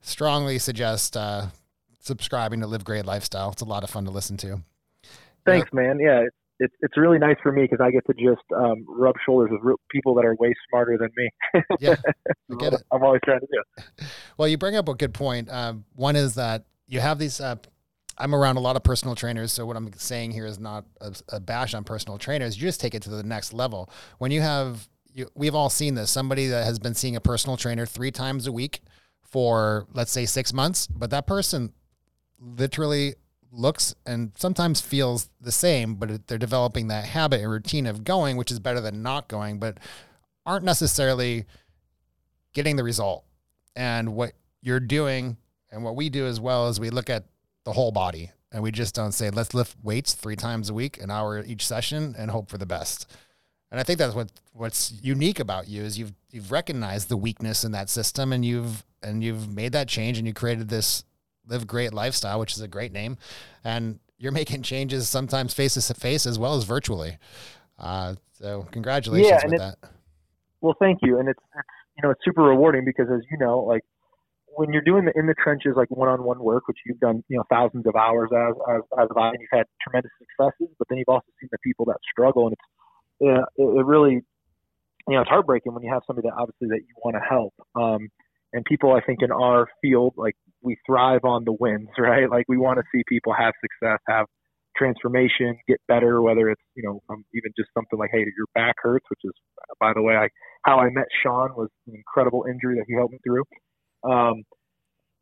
strongly 0.00 0.58
suggest 0.58 1.16
uh, 1.16 1.46
subscribing 1.98 2.60
to 2.60 2.66
Live 2.66 2.84
Great 2.84 3.04
Lifestyle. 3.04 3.50
It's 3.50 3.62
a 3.62 3.66
lot 3.66 3.82
of 3.82 3.90
fun 3.90 4.04
to 4.04 4.10
listen 4.10 4.36
to. 4.38 4.62
Thanks, 5.44 5.72
man. 5.72 5.98
Yeah, 5.98 6.24
it's 6.58 6.74
it's 6.80 6.96
really 6.96 7.18
nice 7.18 7.36
for 7.42 7.52
me 7.52 7.62
because 7.62 7.80
I 7.80 7.90
get 7.90 8.04
to 8.06 8.14
just 8.14 8.42
um, 8.56 8.84
rub 8.88 9.14
shoulders 9.24 9.50
with 9.52 9.76
people 9.90 10.14
that 10.16 10.24
are 10.24 10.34
way 10.36 10.52
smarter 10.68 10.98
than 10.98 11.10
me. 11.16 11.62
yeah, 11.80 11.96
I 12.50 12.54
get 12.56 12.72
it. 12.74 12.82
I'm 12.92 13.02
always 13.02 13.20
trying 13.24 13.40
to 13.40 13.46
do. 13.46 14.06
Well, 14.36 14.48
you 14.48 14.58
bring 14.58 14.76
up 14.76 14.88
a 14.88 14.94
good 14.94 15.14
point. 15.14 15.50
Um, 15.50 15.84
one 15.94 16.16
is 16.16 16.34
that 16.34 16.64
you 16.86 17.00
have 17.00 17.18
these. 17.18 17.40
Uh, 17.40 17.56
I'm 18.18 18.34
around 18.34 18.56
a 18.56 18.60
lot 18.60 18.74
of 18.74 18.82
personal 18.82 19.14
trainers, 19.14 19.52
so 19.52 19.64
what 19.64 19.76
I'm 19.76 19.92
saying 19.92 20.32
here 20.32 20.46
is 20.46 20.58
not 20.58 20.84
a, 21.00 21.14
a, 21.28 21.38
bash 21.38 21.72
on 21.72 21.84
personal 21.84 22.18
trainers. 22.18 22.56
You 22.56 22.62
just 22.62 22.80
take 22.80 22.94
it 22.94 23.02
to 23.02 23.10
the 23.10 23.22
next 23.22 23.52
level. 23.52 23.88
When 24.18 24.32
you 24.32 24.40
have, 24.40 24.88
you, 25.14 25.28
we've 25.36 25.54
all 25.54 25.70
seen 25.70 25.94
this. 25.94 26.10
Somebody 26.10 26.48
that 26.48 26.64
has 26.64 26.80
been 26.80 26.94
seeing 26.94 27.14
a 27.14 27.20
personal 27.20 27.56
trainer 27.56 27.86
three 27.86 28.10
times 28.10 28.48
a 28.48 28.52
week 28.52 28.80
for, 29.22 29.86
let's 29.92 30.10
say, 30.10 30.26
six 30.26 30.52
months, 30.52 30.88
but 30.88 31.10
that 31.10 31.28
person 31.28 31.72
literally 32.40 33.14
looks 33.52 33.94
and 34.06 34.32
sometimes 34.36 34.80
feels 34.80 35.30
the 35.40 35.52
same, 35.52 35.94
but 35.94 36.26
they're 36.26 36.38
developing 36.38 36.88
that 36.88 37.04
habit 37.04 37.40
and 37.40 37.50
routine 37.50 37.86
of 37.86 38.04
going, 38.04 38.36
which 38.36 38.50
is 38.50 38.60
better 38.60 38.80
than 38.80 39.02
not 39.02 39.28
going, 39.28 39.58
but 39.58 39.78
aren't 40.44 40.64
necessarily 40.64 41.44
getting 42.52 42.76
the 42.76 42.84
result. 42.84 43.24
And 43.76 44.14
what 44.14 44.32
you're 44.62 44.80
doing 44.80 45.36
and 45.70 45.84
what 45.84 45.96
we 45.96 46.08
do 46.08 46.26
as 46.26 46.40
well 46.40 46.68
is 46.68 46.80
we 46.80 46.90
look 46.90 47.10
at 47.10 47.24
the 47.64 47.72
whole 47.72 47.92
body 47.92 48.32
and 48.50 48.62
we 48.62 48.70
just 48.70 48.94
don't 48.94 49.12
say, 49.12 49.30
let's 49.30 49.54
lift 49.54 49.76
weights 49.82 50.14
three 50.14 50.36
times 50.36 50.70
a 50.70 50.74
week, 50.74 51.00
an 51.00 51.10
hour 51.10 51.44
each 51.44 51.66
session, 51.66 52.14
and 52.16 52.30
hope 52.30 52.48
for 52.48 52.58
the 52.58 52.66
best. 52.66 53.06
And 53.70 53.78
I 53.78 53.82
think 53.82 53.98
that's 53.98 54.14
what 54.14 54.32
what's 54.52 54.92
unique 55.02 55.40
about 55.40 55.68
you 55.68 55.82
is 55.82 55.98
you've 55.98 56.14
you've 56.30 56.50
recognized 56.50 57.10
the 57.10 57.18
weakness 57.18 57.64
in 57.64 57.72
that 57.72 57.90
system 57.90 58.32
and 58.32 58.44
you've 58.44 58.84
and 59.02 59.22
you've 59.22 59.54
made 59.54 59.72
that 59.72 59.88
change 59.88 60.16
and 60.16 60.26
you 60.26 60.32
created 60.32 60.68
this 60.68 61.04
live 61.48 61.66
great 61.66 61.92
lifestyle, 61.92 62.38
which 62.38 62.54
is 62.54 62.60
a 62.60 62.68
great 62.68 62.92
name, 62.92 63.16
and 63.64 63.98
you're 64.18 64.32
making 64.32 64.62
changes 64.62 65.08
sometimes 65.08 65.54
face 65.54 65.74
to 65.74 65.94
face 65.94 66.26
as 66.26 66.38
well 66.38 66.56
as 66.56 66.64
virtually. 66.64 67.18
Uh, 67.78 68.14
so 68.32 68.66
congratulations 68.70 69.42
yeah, 69.42 69.48
with 69.48 69.58
that. 69.58 69.76
Well, 70.60 70.74
thank 70.78 70.98
you, 71.02 71.18
and 71.18 71.28
it's, 71.28 71.40
it's 71.56 71.68
you 71.96 72.02
know 72.02 72.10
it's 72.10 72.20
super 72.24 72.42
rewarding 72.42 72.84
because 72.84 73.06
as 73.12 73.20
you 73.30 73.38
know, 73.38 73.60
like 73.60 73.82
when 74.46 74.72
you're 74.72 74.82
doing 74.82 75.04
the 75.04 75.12
in 75.16 75.26
the 75.26 75.34
trenches 75.34 75.74
like 75.76 75.88
one-on-one 75.90 76.40
work, 76.40 76.66
which 76.66 76.78
you've 76.84 76.98
done 76.98 77.22
you 77.28 77.36
know 77.36 77.44
thousands 77.48 77.86
of 77.86 77.94
hours 77.94 78.30
as 78.32 78.54
as, 78.74 78.82
as 79.00 79.08
I, 79.16 79.28
and 79.28 79.38
you've 79.40 79.50
had 79.52 79.66
tremendous 79.80 80.10
successes, 80.18 80.74
but 80.78 80.88
then 80.88 80.98
you've 80.98 81.08
also 81.08 81.26
seen 81.40 81.48
the 81.52 81.58
people 81.58 81.84
that 81.86 81.96
struggle, 82.10 82.46
and 82.46 82.52
it's 82.54 82.62
yeah, 83.20 83.42
it, 83.56 83.78
it 83.78 83.86
really 83.86 84.22
you 85.08 85.14
know 85.14 85.20
it's 85.20 85.30
heartbreaking 85.30 85.72
when 85.74 85.82
you 85.82 85.92
have 85.92 86.02
somebody 86.06 86.28
that 86.28 86.34
obviously 86.34 86.68
that 86.68 86.80
you 86.80 86.94
want 87.04 87.14
to 87.14 87.22
help. 87.22 87.54
Um, 87.76 88.08
and 88.52 88.64
people 88.64 88.92
I 88.94 89.00
think 89.00 89.20
in 89.22 89.30
our 89.30 89.66
field 89.82 90.14
like 90.16 90.36
we 90.62 90.76
thrive 90.86 91.24
on 91.24 91.44
the 91.44 91.52
wins, 91.52 91.88
right? 91.98 92.30
Like 92.30 92.46
we 92.48 92.56
want 92.56 92.78
to 92.78 92.84
see 92.92 93.02
people 93.08 93.32
have 93.38 93.54
success, 93.60 93.98
have 94.08 94.26
transformation, 94.76 95.58
get 95.66 95.78
better, 95.88 96.22
whether 96.22 96.48
it's, 96.48 96.62
you 96.76 96.82
know, 96.84 97.00
um, 97.10 97.24
even 97.34 97.50
just 97.58 97.68
something 97.74 97.98
like, 97.98 98.10
hey, 98.12 98.18
your 98.20 98.46
back 98.54 98.76
hurts, 98.78 99.04
which 99.10 99.20
is, 99.24 99.32
by 99.80 99.92
the 99.92 100.02
way, 100.02 100.14
I, 100.14 100.28
how 100.62 100.78
I 100.78 100.88
met 100.90 101.06
Sean 101.22 101.50
was 101.56 101.68
an 101.88 101.94
incredible 101.96 102.44
injury 102.48 102.76
that 102.76 102.84
he 102.86 102.94
helped 102.94 103.12
me 103.12 103.18
through. 103.24 103.42
Um, 104.08 104.44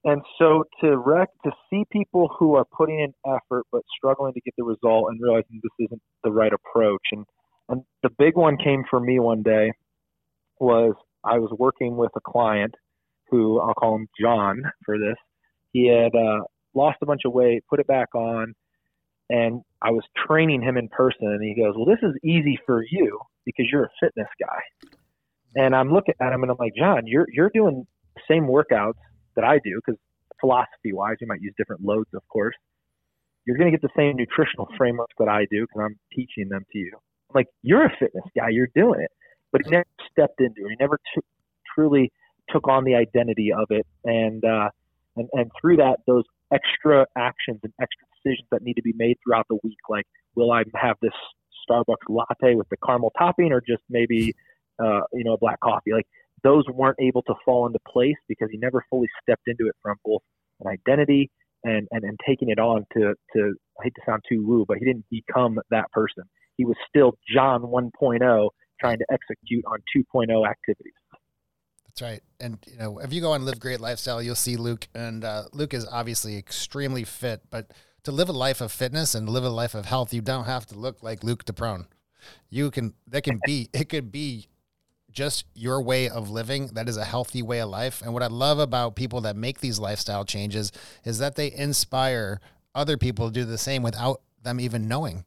and 0.04 0.22
so 0.38 0.64
to 0.82 0.96
rec 0.98 1.30
to 1.44 1.50
see 1.68 1.84
people 1.90 2.28
who 2.38 2.54
are 2.54 2.64
putting 2.76 3.00
in 3.00 3.12
effort 3.26 3.64
but 3.72 3.82
struggling 3.96 4.34
to 4.34 4.40
get 4.40 4.54
the 4.56 4.62
result 4.62 5.06
and 5.10 5.20
realizing 5.20 5.60
this 5.62 5.86
isn't 5.86 6.02
the 6.22 6.30
right 6.30 6.52
approach. 6.52 7.02
And 7.10 7.24
and 7.68 7.82
the 8.04 8.10
big 8.16 8.36
one 8.36 8.56
came 8.56 8.84
for 8.88 9.00
me 9.00 9.18
one 9.18 9.42
day 9.42 9.72
was 10.60 10.94
I 11.24 11.38
was 11.38 11.50
working 11.58 11.96
with 11.96 12.12
a 12.14 12.20
client 12.20 12.74
who 13.30 13.60
I'll 13.60 13.74
call 13.74 13.96
him 13.96 14.08
John 14.20 14.62
for 14.84 14.98
this. 14.98 15.16
He 15.72 15.88
had 15.88 16.14
uh, 16.14 16.40
lost 16.74 16.98
a 17.02 17.06
bunch 17.06 17.22
of 17.24 17.32
weight, 17.32 17.64
put 17.68 17.80
it 17.80 17.86
back 17.86 18.14
on, 18.14 18.54
and 19.28 19.62
I 19.82 19.90
was 19.90 20.04
training 20.26 20.62
him 20.62 20.76
in 20.76 20.88
person. 20.88 21.28
And 21.28 21.42
he 21.42 21.60
goes, 21.60 21.74
"Well, 21.76 21.86
this 21.86 22.02
is 22.02 22.14
easy 22.24 22.58
for 22.66 22.84
you 22.90 23.18
because 23.44 23.66
you're 23.70 23.84
a 23.84 23.90
fitness 24.00 24.28
guy." 24.40 24.90
And 25.56 25.74
I'm 25.74 25.92
looking 25.92 26.14
at 26.20 26.32
him 26.32 26.42
and 26.42 26.50
I'm 26.50 26.58
like, 26.58 26.74
"John, 26.76 27.06
you're 27.06 27.26
you're 27.32 27.50
doing 27.52 27.86
the 28.14 28.22
same 28.28 28.44
workouts 28.44 29.00
that 29.34 29.44
I 29.44 29.58
do 29.62 29.80
because 29.84 29.98
philosophy 30.40 30.92
wise, 30.92 31.16
you 31.20 31.26
might 31.26 31.40
use 31.40 31.54
different 31.56 31.82
loads, 31.82 32.08
of 32.14 32.26
course. 32.28 32.54
You're 33.46 33.56
going 33.56 33.70
to 33.70 33.76
get 33.76 33.82
the 33.82 33.94
same 33.96 34.16
nutritional 34.16 34.68
framework 34.76 35.10
that 35.18 35.28
I 35.28 35.46
do 35.50 35.62
because 35.62 35.82
I'm 35.84 35.98
teaching 36.12 36.48
them 36.48 36.64
to 36.72 36.78
you. 36.78 36.92
I'm 36.94 37.34
like, 37.34 37.46
you're 37.62 37.86
a 37.86 37.96
fitness 37.98 38.24
guy, 38.36 38.48
you're 38.50 38.68
doing 38.74 39.00
it, 39.00 39.10
but 39.52 39.62
he 39.64 39.70
never 39.70 39.86
stepped 40.10 40.40
into 40.40 40.66
it. 40.66 40.70
He 40.70 40.76
never 40.80 40.98
t- 41.14 41.22
truly 41.74 42.12
took 42.50 42.68
on 42.68 42.84
the 42.84 42.94
identity 42.94 43.52
of 43.52 43.66
it, 43.70 43.86
and 44.04 44.44
uh, 44.44 44.70
and 45.16 45.28
and 45.32 45.50
through 45.60 45.76
that, 45.76 45.98
those 46.06 46.24
extra 46.52 47.06
actions 47.16 47.60
and 47.62 47.72
extra 47.80 48.06
decisions 48.16 48.46
that 48.50 48.62
need 48.62 48.74
to 48.74 48.82
be 48.82 48.94
made 48.96 49.16
throughout 49.24 49.46
the 49.48 49.58
week, 49.62 49.78
like 49.88 50.06
will 50.34 50.52
I 50.52 50.64
have 50.74 50.96
this 51.02 51.12
Starbucks 51.68 52.08
latte 52.08 52.54
with 52.54 52.68
the 52.68 52.76
caramel 52.84 53.12
topping, 53.18 53.52
or 53.52 53.60
just 53.60 53.82
maybe 53.90 54.34
uh, 54.78 55.00
you 55.12 55.24
know 55.24 55.34
a 55.34 55.38
black 55.38 55.60
coffee, 55.60 55.92
like 55.92 56.06
those 56.42 56.64
weren't 56.72 56.98
able 57.00 57.22
to 57.22 57.34
fall 57.44 57.66
into 57.66 57.78
place 57.88 58.16
because 58.28 58.48
he 58.52 58.58
never 58.58 58.84
fully 58.90 59.08
stepped 59.22 59.48
into 59.48 59.66
it 59.66 59.74
from 59.82 59.96
both 60.04 60.22
an 60.60 60.68
identity 60.68 61.30
and, 61.64 61.88
and, 61.90 62.04
and 62.04 62.18
taking 62.26 62.50
it 62.50 62.58
on 62.58 62.86
to, 62.92 63.14
to, 63.34 63.54
I 63.80 63.84
hate 63.84 63.94
to 63.96 64.02
sound 64.06 64.22
too 64.28 64.46
woo, 64.46 64.64
but 64.66 64.78
he 64.78 64.84
didn't 64.84 65.04
become 65.10 65.58
that 65.70 65.90
person. 65.92 66.24
He 66.56 66.64
was 66.64 66.76
still 66.88 67.18
John 67.34 67.62
1.0 67.62 68.48
trying 68.80 68.98
to 68.98 69.06
execute 69.10 69.64
on 69.66 69.78
2.0 69.96 70.48
activities. 70.48 70.92
That's 71.96 72.12
right. 72.12 72.22
And 72.40 72.58
you 72.70 72.76
know, 72.76 72.98
if 72.98 73.10
you 73.10 73.22
go 73.22 73.32
on 73.32 73.46
Live 73.46 73.58
Great 73.58 73.80
Lifestyle, 73.80 74.22
you'll 74.22 74.34
see 74.34 74.58
Luke, 74.58 74.86
and 74.94 75.24
uh, 75.24 75.44
Luke 75.54 75.72
is 75.72 75.86
obviously 75.90 76.36
extremely 76.36 77.04
fit. 77.04 77.40
But 77.48 77.70
to 78.02 78.12
live 78.12 78.28
a 78.28 78.32
life 78.32 78.60
of 78.60 78.70
fitness 78.70 79.14
and 79.14 79.26
live 79.26 79.44
a 79.44 79.48
life 79.48 79.74
of 79.74 79.86
health, 79.86 80.12
you 80.12 80.20
don't 80.20 80.44
have 80.44 80.66
to 80.66 80.78
look 80.78 81.02
like 81.02 81.24
Luke 81.24 81.46
DePron. 81.46 81.86
You 82.50 82.70
can. 82.70 82.92
That 83.06 83.22
can 83.22 83.40
be. 83.46 83.70
It 83.72 83.88
could 83.88 84.12
be 84.12 84.48
just 85.10 85.46
your 85.54 85.80
way 85.80 86.10
of 86.10 86.28
living 86.28 86.66
that 86.74 86.86
is 86.86 86.98
a 86.98 87.04
healthy 87.04 87.40
way 87.40 87.60
of 87.60 87.70
life. 87.70 88.02
And 88.02 88.12
what 88.12 88.22
I 88.22 88.26
love 88.26 88.58
about 88.58 88.94
people 88.94 89.22
that 89.22 89.34
make 89.34 89.60
these 89.60 89.78
lifestyle 89.78 90.26
changes 90.26 90.72
is 91.02 91.16
that 91.20 91.36
they 91.36 91.50
inspire 91.50 92.42
other 92.74 92.98
people 92.98 93.28
to 93.28 93.32
do 93.32 93.46
the 93.46 93.56
same 93.56 93.82
without 93.82 94.20
them 94.42 94.60
even 94.60 94.86
knowing. 94.86 95.24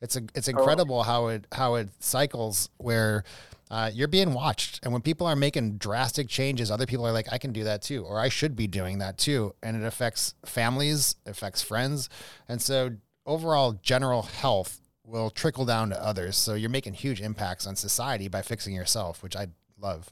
It's 0.00 0.14
a, 0.14 0.22
it's 0.32 0.46
incredible 0.46 1.02
how 1.02 1.26
it 1.28 1.48
how 1.50 1.74
it 1.74 1.88
cycles 1.98 2.68
where 2.76 3.24
uh, 3.70 3.90
you're 3.92 4.08
being 4.08 4.34
watched, 4.34 4.80
and 4.82 4.92
when 4.92 5.02
people 5.02 5.26
are 5.26 5.36
making 5.36 5.78
drastic 5.78 6.28
changes, 6.28 6.70
other 6.70 6.86
people 6.86 7.06
are 7.06 7.12
like, 7.12 7.32
"I 7.32 7.38
can 7.38 7.52
do 7.52 7.64
that 7.64 7.82
too," 7.82 8.04
or 8.04 8.20
"I 8.20 8.28
should 8.28 8.56
be 8.56 8.66
doing 8.66 8.98
that 8.98 9.18
too," 9.18 9.54
and 9.62 9.76
it 9.76 9.84
affects 9.84 10.34
families, 10.44 11.16
affects 11.26 11.62
friends, 11.62 12.08
and 12.48 12.60
so 12.60 12.90
overall 13.26 13.78
general 13.82 14.22
health 14.22 14.80
will 15.04 15.30
trickle 15.30 15.64
down 15.64 15.90
to 15.90 16.02
others. 16.02 16.36
So 16.36 16.54
you're 16.54 16.70
making 16.70 16.94
huge 16.94 17.20
impacts 17.20 17.66
on 17.66 17.76
society 17.76 18.28
by 18.28 18.42
fixing 18.42 18.74
yourself, 18.74 19.22
which 19.22 19.36
I 19.36 19.48
love. 19.78 20.10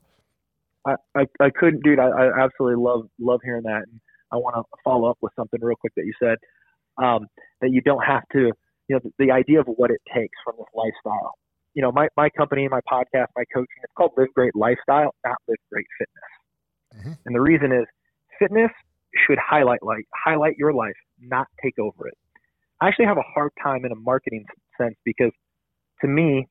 I, 0.87 0.97
I, 1.15 1.27
I 1.41 1.51
couldn't, 1.51 1.83
dude. 1.83 1.99
I, 1.99 2.09
I 2.09 2.45
absolutely 2.45 2.83
love 2.83 3.09
love 3.19 3.41
hearing 3.45 3.63
that. 3.65 3.85
And 3.89 4.01
I 4.31 4.37
want 4.37 4.57
to 4.57 4.63
follow 4.85 5.09
up 5.09 5.19
with 5.21 5.33
something 5.37 5.61
real 5.63 5.77
quick 5.77 5.93
that 5.97 6.05
you 6.05 6.13
said 6.23 6.39
um, 7.03 7.27
that 7.61 7.71
you 7.71 7.81
don't 7.81 8.05
have 8.05 8.23
to, 8.33 8.53
you 8.89 8.97
know, 8.97 9.01
the, 9.03 9.27
the 9.27 9.33
idea 9.33 9.61
of 9.61 9.67
what 9.67 9.91
it 9.91 10.01
takes 10.13 10.37
from 10.45 10.57
this 10.59 10.67
lifestyle. 10.75 11.35
You 11.75 11.83
know, 11.83 11.93
my, 11.93 12.09
my 12.17 12.29
company, 12.31 12.69
my 12.69 12.81
podcast, 12.91 13.29
my 13.37 13.45
coaching, 13.53 13.81
it's 13.83 13.93
called 13.97 14.13
Live 14.17 14.29
Great 14.35 14.55
Lifestyle, 14.55 15.15
not 15.25 15.37
Live 15.49 15.57
Great 15.71 15.87
Fitness. 15.99 16.33
Mm-hmm. 16.97 17.13
And 17.27 17.35
the 17.35 17.41
reason 17.41 17.73
is 17.73 17.87
fitness 18.39 18.71
should 19.27 19.39
highlight 19.39 19.83
like 19.83 20.05
highlight 20.25 20.57
your 20.57 20.73
life, 20.73 20.97
not 21.21 21.47
take 21.63 21.79
over 21.79 22.09
it. 22.09 22.15
I 22.81 22.89
actually 22.89 23.07
have 23.07 23.19
a 23.19 23.25
hard 23.35 23.53
time 23.63 23.85
in 23.85 23.93
a 23.93 23.97
marketing 23.97 24.45
sense 24.79 24.97
because 25.05 25.31
to 26.01 26.09
me, 26.09 26.47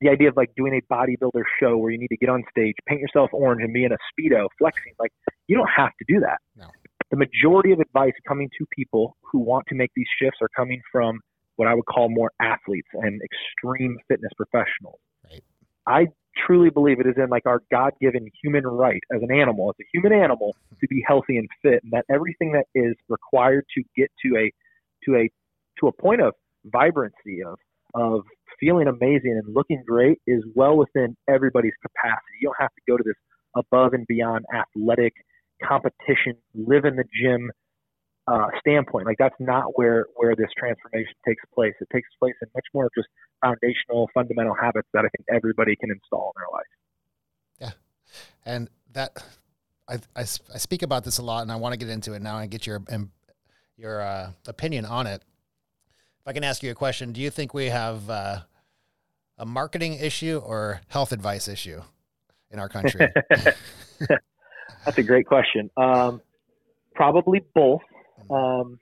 the 0.00 0.10
idea 0.10 0.28
of 0.28 0.36
like 0.36 0.50
doing 0.56 0.78
a 0.78 0.92
bodybuilder 0.92 1.42
show 1.58 1.76
where 1.78 1.90
you 1.90 1.98
need 1.98 2.08
to 2.08 2.16
get 2.16 2.28
on 2.28 2.44
stage, 2.50 2.74
paint 2.86 3.00
yourself 3.00 3.30
orange, 3.32 3.62
and 3.62 3.72
be 3.72 3.84
in 3.84 3.92
a 3.92 3.96
speedo 4.12 4.46
flexing, 4.58 4.92
like 4.98 5.10
you 5.46 5.56
don't 5.56 5.70
have 5.74 5.90
to 5.98 6.04
do 6.06 6.20
that. 6.20 6.38
No. 6.56 6.66
The 7.10 7.16
majority 7.16 7.72
of 7.72 7.80
advice 7.80 8.12
coming 8.28 8.50
to 8.58 8.66
people 8.74 9.16
who 9.22 9.38
want 9.38 9.64
to 9.68 9.74
make 9.74 9.90
these 9.94 10.08
shifts 10.20 10.38
are 10.42 10.50
coming 10.54 10.82
from 10.92 11.20
what 11.56 11.68
I 11.68 11.74
would 11.74 11.86
call 11.86 12.08
more 12.08 12.30
athletes 12.40 12.88
and 12.94 13.20
extreme 13.22 13.98
fitness 14.08 14.32
professionals. 14.36 14.98
Right. 15.24 15.42
I 15.86 16.06
truly 16.46 16.70
believe 16.70 17.00
it 17.00 17.06
is 17.06 17.14
in 17.16 17.28
like 17.30 17.46
our 17.46 17.62
God-given 17.70 18.28
human 18.42 18.66
right 18.66 19.00
as 19.14 19.22
an 19.22 19.32
animal, 19.32 19.70
as 19.70 19.84
a 19.84 19.88
human 19.92 20.12
animal, 20.12 20.54
to 20.80 20.86
be 20.88 21.02
healthy 21.06 21.38
and 21.38 21.48
fit, 21.62 21.82
and 21.82 21.92
that 21.92 22.04
everything 22.10 22.52
that 22.52 22.66
is 22.74 22.94
required 23.08 23.64
to 23.76 23.82
get 23.96 24.10
to 24.24 24.36
a 24.36 24.52
to 25.04 25.16
a 25.16 25.30
to 25.80 25.88
a 25.88 25.92
point 25.92 26.20
of 26.20 26.34
vibrancy 26.66 27.42
of 27.46 27.58
of 27.94 28.22
feeling 28.60 28.88
amazing 28.88 29.40
and 29.42 29.54
looking 29.54 29.82
great 29.86 30.18
is 30.26 30.42
well 30.54 30.76
within 30.76 31.16
everybody's 31.28 31.74
capacity. 31.82 32.32
You 32.40 32.48
don't 32.48 32.60
have 32.60 32.74
to 32.74 32.82
go 32.88 32.96
to 32.96 33.02
this 33.04 33.16
above 33.56 33.94
and 33.94 34.06
beyond 34.06 34.44
athletic 34.54 35.14
competition, 35.62 36.34
live 36.54 36.84
in 36.84 36.96
the 36.96 37.04
gym 37.22 37.50
uh, 38.28 38.48
standpoint. 38.60 39.06
Like 39.06 39.18
that's 39.18 39.34
not 39.38 39.76
where 39.78 40.06
where 40.16 40.34
this 40.34 40.48
transformation 40.58 41.14
takes 41.26 41.42
place. 41.54 41.74
It 41.80 41.88
takes 41.92 42.08
place 42.18 42.34
in 42.42 42.48
much 42.54 42.66
more 42.74 42.90
just 42.96 43.08
foundational, 43.42 44.10
fundamental 44.14 44.54
habits 44.54 44.88
that 44.92 45.04
I 45.04 45.08
think 45.16 45.26
everybody 45.32 45.76
can 45.76 45.90
install 45.90 46.32
in 46.34 46.40
their 46.40 46.52
life. 46.52 47.74
Yeah, 48.46 48.52
and 48.52 48.70
that 48.92 49.24
I, 49.88 49.94
I, 50.16 50.22
I 50.22 50.58
speak 50.58 50.82
about 50.82 51.04
this 51.04 51.18
a 51.18 51.22
lot, 51.22 51.42
and 51.42 51.52
I 51.52 51.56
want 51.56 51.72
to 51.72 51.78
get 51.78 51.88
into 51.88 52.14
it 52.14 52.22
now 52.22 52.38
and 52.38 52.50
get 52.50 52.66
your 52.66 52.82
your 53.76 54.00
uh, 54.00 54.32
opinion 54.46 54.84
on 54.84 55.06
it. 55.06 55.22
If 56.20 56.28
I 56.28 56.32
can 56.32 56.44
ask 56.44 56.62
you 56.62 56.70
a 56.70 56.74
question, 56.74 57.12
do 57.12 57.20
you 57.20 57.30
think 57.30 57.54
we 57.54 57.66
have 57.66 58.10
uh, 58.10 58.38
a 59.38 59.46
marketing 59.46 59.94
issue 59.94 60.40
or 60.44 60.80
health 60.88 61.12
advice 61.12 61.46
issue 61.46 61.80
in 62.50 62.58
our 62.58 62.68
country? 62.68 63.06
That's 64.84 64.98
a 64.98 65.02
great 65.02 65.26
question. 65.26 65.70
Um, 65.76 66.20
probably 66.94 67.44
both. 67.54 67.82
Um, 68.30 68.78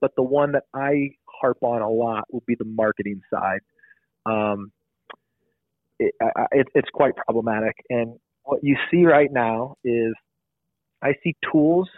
but 0.00 0.12
the 0.16 0.22
one 0.22 0.52
that 0.52 0.64
I 0.74 1.10
harp 1.40 1.58
on 1.62 1.82
a 1.82 1.90
lot 1.90 2.24
will 2.30 2.42
be 2.46 2.54
the 2.58 2.64
marketing 2.64 3.20
side. 3.32 3.60
Um, 4.24 4.72
it, 5.98 6.14
it, 6.52 6.66
it's 6.74 6.90
quite 6.92 7.14
problematic. 7.16 7.74
And 7.88 8.18
what 8.42 8.60
you 8.62 8.76
see 8.90 9.04
right 9.04 9.32
now 9.32 9.76
is 9.84 10.12
I 11.02 11.14
see 11.22 11.34
tools 11.50 11.88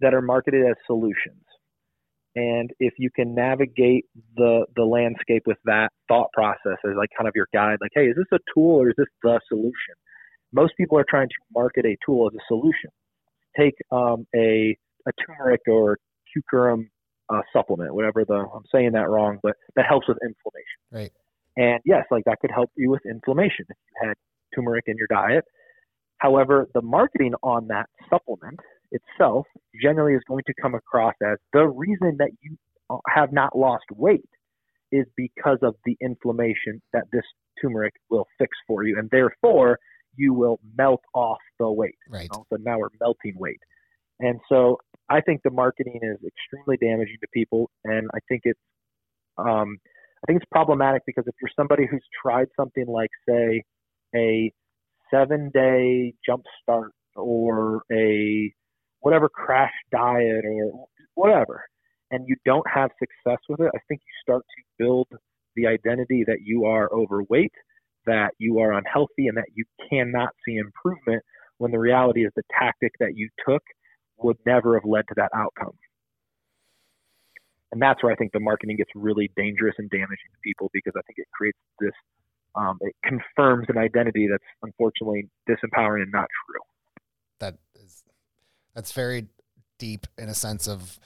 that 0.00 0.14
are 0.14 0.22
marketed 0.22 0.66
as 0.66 0.76
solutions 0.86 1.44
and 2.36 2.70
if 2.80 2.94
you 2.98 3.10
can 3.10 3.34
navigate 3.34 4.04
the 4.36 4.66
the 4.76 4.82
landscape 4.82 5.42
with 5.46 5.58
that 5.64 5.90
thought 6.08 6.28
process 6.32 6.78
as 6.84 6.92
like 6.96 7.10
kind 7.16 7.28
of 7.28 7.32
your 7.34 7.46
guide 7.52 7.78
like 7.80 7.92
hey 7.94 8.06
is 8.06 8.16
this 8.16 8.26
a 8.32 8.38
tool 8.54 8.80
or 8.80 8.88
is 8.88 8.94
this 8.98 9.06
the 9.22 9.40
solution 9.48 9.94
most 10.52 10.72
people 10.76 10.98
are 10.98 11.06
trying 11.08 11.28
to 11.28 11.34
market 11.54 11.84
a 11.84 11.96
tool 12.04 12.28
as 12.28 12.34
a 12.34 12.42
solution 12.48 12.90
take 13.58 13.74
um, 13.92 14.26
a 14.34 14.76
a 15.06 15.12
turmeric 15.26 15.60
or 15.68 15.98
curcumin 16.52 16.88
uh, 17.32 17.40
supplement 17.52 17.94
whatever 17.94 18.24
the 18.24 18.34
i'm 18.34 18.64
saying 18.72 18.92
that 18.92 19.08
wrong 19.08 19.38
but 19.42 19.54
that 19.76 19.86
helps 19.86 20.06
with 20.08 20.18
inflammation 20.22 20.78
right 20.92 21.12
and 21.56 21.80
yes 21.84 22.04
like 22.10 22.24
that 22.24 22.38
could 22.40 22.50
help 22.50 22.70
you 22.76 22.90
with 22.90 23.00
inflammation 23.06 23.64
if 23.68 23.76
you 23.76 24.08
had 24.08 24.14
turmeric 24.54 24.84
in 24.86 24.96
your 24.96 25.06
diet 25.08 25.44
however 26.18 26.68
the 26.74 26.82
marketing 26.82 27.32
on 27.42 27.66
that 27.68 27.86
supplement 28.10 28.58
itself 28.90 29.46
generally 29.80 30.14
is 30.14 30.22
going 30.28 30.42
to 30.46 30.52
come 30.60 30.74
across 30.74 31.14
as 31.22 31.38
the 31.52 31.66
reason 31.66 32.16
that 32.18 32.30
you 32.42 32.56
have 33.08 33.32
not 33.32 33.56
lost 33.56 33.84
weight 33.92 34.28
is 34.92 35.06
because 35.16 35.58
of 35.62 35.74
the 35.84 35.96
inflammation 36.00 36.80
that 36.92 37.04
this 37.12 37.24
turmeric 37.60 37.94
will 38.10 38.26
fix 38.38 38.56
for 38.66 38.84
you, 38.84 38.98
and 38.98 39.10
therefore 39.10 39.78
you 40.16 40.32
will 40.32 40.60
melt 40.78 41.00
off 41.14 41.38
the 41.58 41.70
weight. 41.70 41.96
Right. 42.08 42.28
So 42.32 42.56
now 42.60 42.78
we're 42.78 42.88
melting 43.00 43.34
weight, 43.36 43.58
and 44.20 44.40
so 44.48 44.78
I 45.08 45.20
think 45.20 45.42
the 45.42 45.50
marketing 45.50 46.00
is 46.02 46.18
extremely 46.26 46.76
damaging 46.76 47.16
to 47.20 47.28
people, 47.32 47.70
and 47.84 48.08
I 48.14 48.18
think 48.28 48.42
it's 48.44 48.60
um, 49.38 49.78
I 50.24 50.26
think 50.26 50.40
it's 50.40 50.50
problematic 50.50 51.02
because 51.06 51.24
if 51.26 51.34
you're 51.40 51.50
somebody 51.56 51.86
who's 51.90 52.04
tried 52.22 52.46
something 52.58 52.86
like, 52.86 53.10
say, 53.28 53.62
a 54.14 54.52
seven 55.12 55.50
day 55.52 56.14
jump 56.24 56.44
start 56.62 56.92
or 57.16 57.82
a 57.92 58.52
whatever 59.00 59.28
crash 59.28 59.72
diet 59.92 60.44
or 60.46 60.86
whatever, 61.14 61.62
and 62.10 62.24
you 62.26 62.36
don't 62.46 62.66
have 62.72 62.90
success 62.98 63.38
with 63.48 63.60
it, 63.60 63.70
I 63.74 63.78
think 63.88 64.00
you 64.00 64.14
start 64.22 64.44
to 64.56 64.62
build 64.82 65.08
the 65.56 65.66
identity 65.66 66.24
that 66.26 66.38
you 66.42 66.64
are 66.64 66.90
overweight, 66.92 67.52
that 68.06 68.30
you 68.38 68.60
are 68.60 68.72
unhealthy, 68.72 69.26
and 69.26 69.36
that 69.36 69.48
you 69.54 69.64
cannot 69.90 70.30
see 70.46 70.56
improvement 70.56 71.22
when 71.58 71.70
the 71.70 71.78
reality 71.78 72.24
is 72.24 72.32
the 72.36 72.42
tactic 72.58 72.92
that 73.00 73.16
you 73.16 73.28
took 73.46 73.62
would 74.18 74.36
never 74.46 74.74
have 74.74 74.84
led 74.84 75.06
to 75.08 75.14
that 75.16 75.30
outcome. 75.34 75.76
And 77.72 77.82
that's 77.82 78.02
where 78.02 78.12
I 78.12 78.16
think 78.16 78.32
the 78.32 78.40
marketing 78.40 78.76
gets 78.76 78.90
really 78.94 79.30
dangerous 79.36 79.74
and 79.78 79.90
damaging 79.90 80.30
to 80.30 80.38
people 80.44 80.70
because 80.72 80.92
I 80.96 81.02
think 81.06 81.18
it 81.18 81.26
creates 81.32 81.58
this, 81.80 81.92
um, 82.54 82.78
it 82.80 82.94
confirms 83.02 83.66
an 83.68 83.78
identity 83.78 84.28
that's 84.30 84.44
unfortunately 84.62 85.28
disempowering 85.48 86.02
and 86.02 86.12
not 86.12 86.28
true. 86.46 86.60
That 87.40 87.58
is, 87.74 88.04
that's 88.74 88.92
very 88.92 89.26
deep 89.78 90.06
in 90.16 90.28
a 90.28 90.34
sense 90.34 90.68
of 90.68 90.98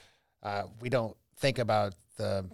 uh, 0.42 0.64
we 0.80 0.90
don't 0.90 1.16
think 1.36 1.58
about 1.58 1.94
the 2.16 2.44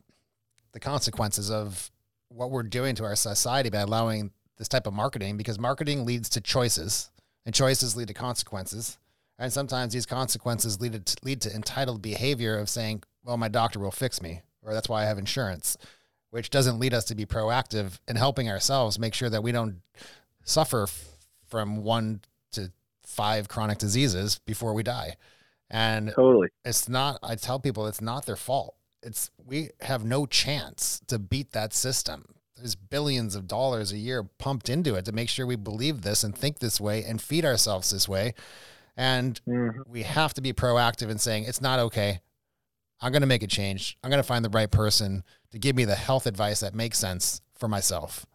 the 0.73 0.81
consequences 0.81 1.51
of 1.51 1.91
what 2.29 2.51
we're 2.51 2.63
doing 2.63 2.95
to 2.97 3.05
our 3.05 3.15
society 3.17 3.71
by 3.71 3.79
allowing 3.79 4.33
this 4.59 4.69
type 4.69 4.87
of 4.87 4.93
marketing 4.93 5.37
because 5.37 5.59
marketing 5.59 6.05
leads 6.05 6.29
to 6.29 6.41
choices 6.41 7.11
and 7.47 7.55
choices 7.55 7.97
lead 7.97 8.09
to 8.09 8.15
consequences 8.15 8.99
and 9.39 9.53
sometimes 9.53 9.93
these 9.93 10.07
consequences 10.07 10.81
lead 10.81 11.07
to, 11.07 11.17
lead 11.23 11.41
to 11.41 11.55
entitled 11.55 12.03
behavior 12.03 12.57
of 12.59 12.69
saying 12.69 13.03
well 13.25 13.37
my 13.37 13.49
doctor 13.49 13.79
will 13.79 13.91
fix 13.91 14.21
me 14.23 14.43
or 14.63 14.73
that's 14.73 14.89
why 14.89 15.03
i 15.03 15.07
have 15.07 15.19
insurance 15.19 15.77
which 16.35 16.51
doesn't 16.51 16.81
lead 16.81 16.93
us 16.93 17.05
to 17.05 17.15
be 17.15 17.25
proactive 17.25 18.01
in 18.09 18.17
helping 18.17 18.51
ourselves 18.51 18.99
make 18.99 19.15
sure 19.15 19.31
that 19.31 19.45
we 19.45 19.53
don't 19.53 19.81
suffer 20.43 20.89
from 21.47 21.85
one 21.85 22.21
to 22.51 22.73
five 23.05 23.47
chronic 23.47 23.79
diseases 23.79 24.41
before 24.45 24.75
we 24.75 24.83
die. 24.83 25.15
And 25.71 26.13
totally, 26.15 26.49
it's 26.65 26.89
not. 26.89 27.21
I 27.23 27.37
tell 27.37 27.61
people 27.61 27.87
it's 27.87 28.01
not 28.01 28.27
their 28.27 28.35
fault. 28.35 28.75
It's 29.01 29.31
we 29.47 29.71
have 29.83 30.05
no 30.05 30.27
chance 30.27 31.01
to 31.07 31.21
beat 31.21 31.53
that 31.53 31.73
system. 31.73 32.25
There's 32.57 32.75
billions 32.75 33.37
of 33.37 33.47
dollars 33.47 33.93
a 33.93 33.99
year 33.99 34.25
pumped 34.25 34.69
into 34.69 34.97
it 34.97 35.05
to 35.05 35.13
make 35.13 35.29
sure 35.29 35.47
we 35.47 35.55
believe 35.55 36.03
this 36.03 36.25
and 36.25 36.37
think 36.37 36.59
this 36.59 36.81
way 36.81 37.05
and 37.05 37.23
feed 37.23 37.45
ourselves 37.45 37.91
this 37.91 38.09
way. 38.09 38.35
And 38.97 39.41
mm-hmm. 39.49 39.91
we 39.91 40.03
have 40.03 40.35
to 40.35 40.41
be 40.41 40.53
proactive 40.53 41.11
in 41.11 41.19
saying 41.19 41.45
it's 41.45 41.61
not 41.61 41.79
okay. 41.79 42.21
I'm 43.01 43.13
going 43.13 43.23
to 43.23 43.29
make 43.29 43.43
a 43.43 43.49
change. 43.49 43.99
I'm 44.03 44.11
going 44.11 44.23
to 44.23 44.27
find 44.27 44.45
the 44.45 44.51
right 44.51 44.71
person 44.71 45.25
to 45.51 45.59
give 45.59 45.77
me 45.77 45.85
the 45.85 45.95
health 45.95 46.27
advice 46.27 46.61
that 46.61 46.75
makes 46.75 46.99
sense 46.99 47.43
for 47.55 47.69
myself. 47.69 48.27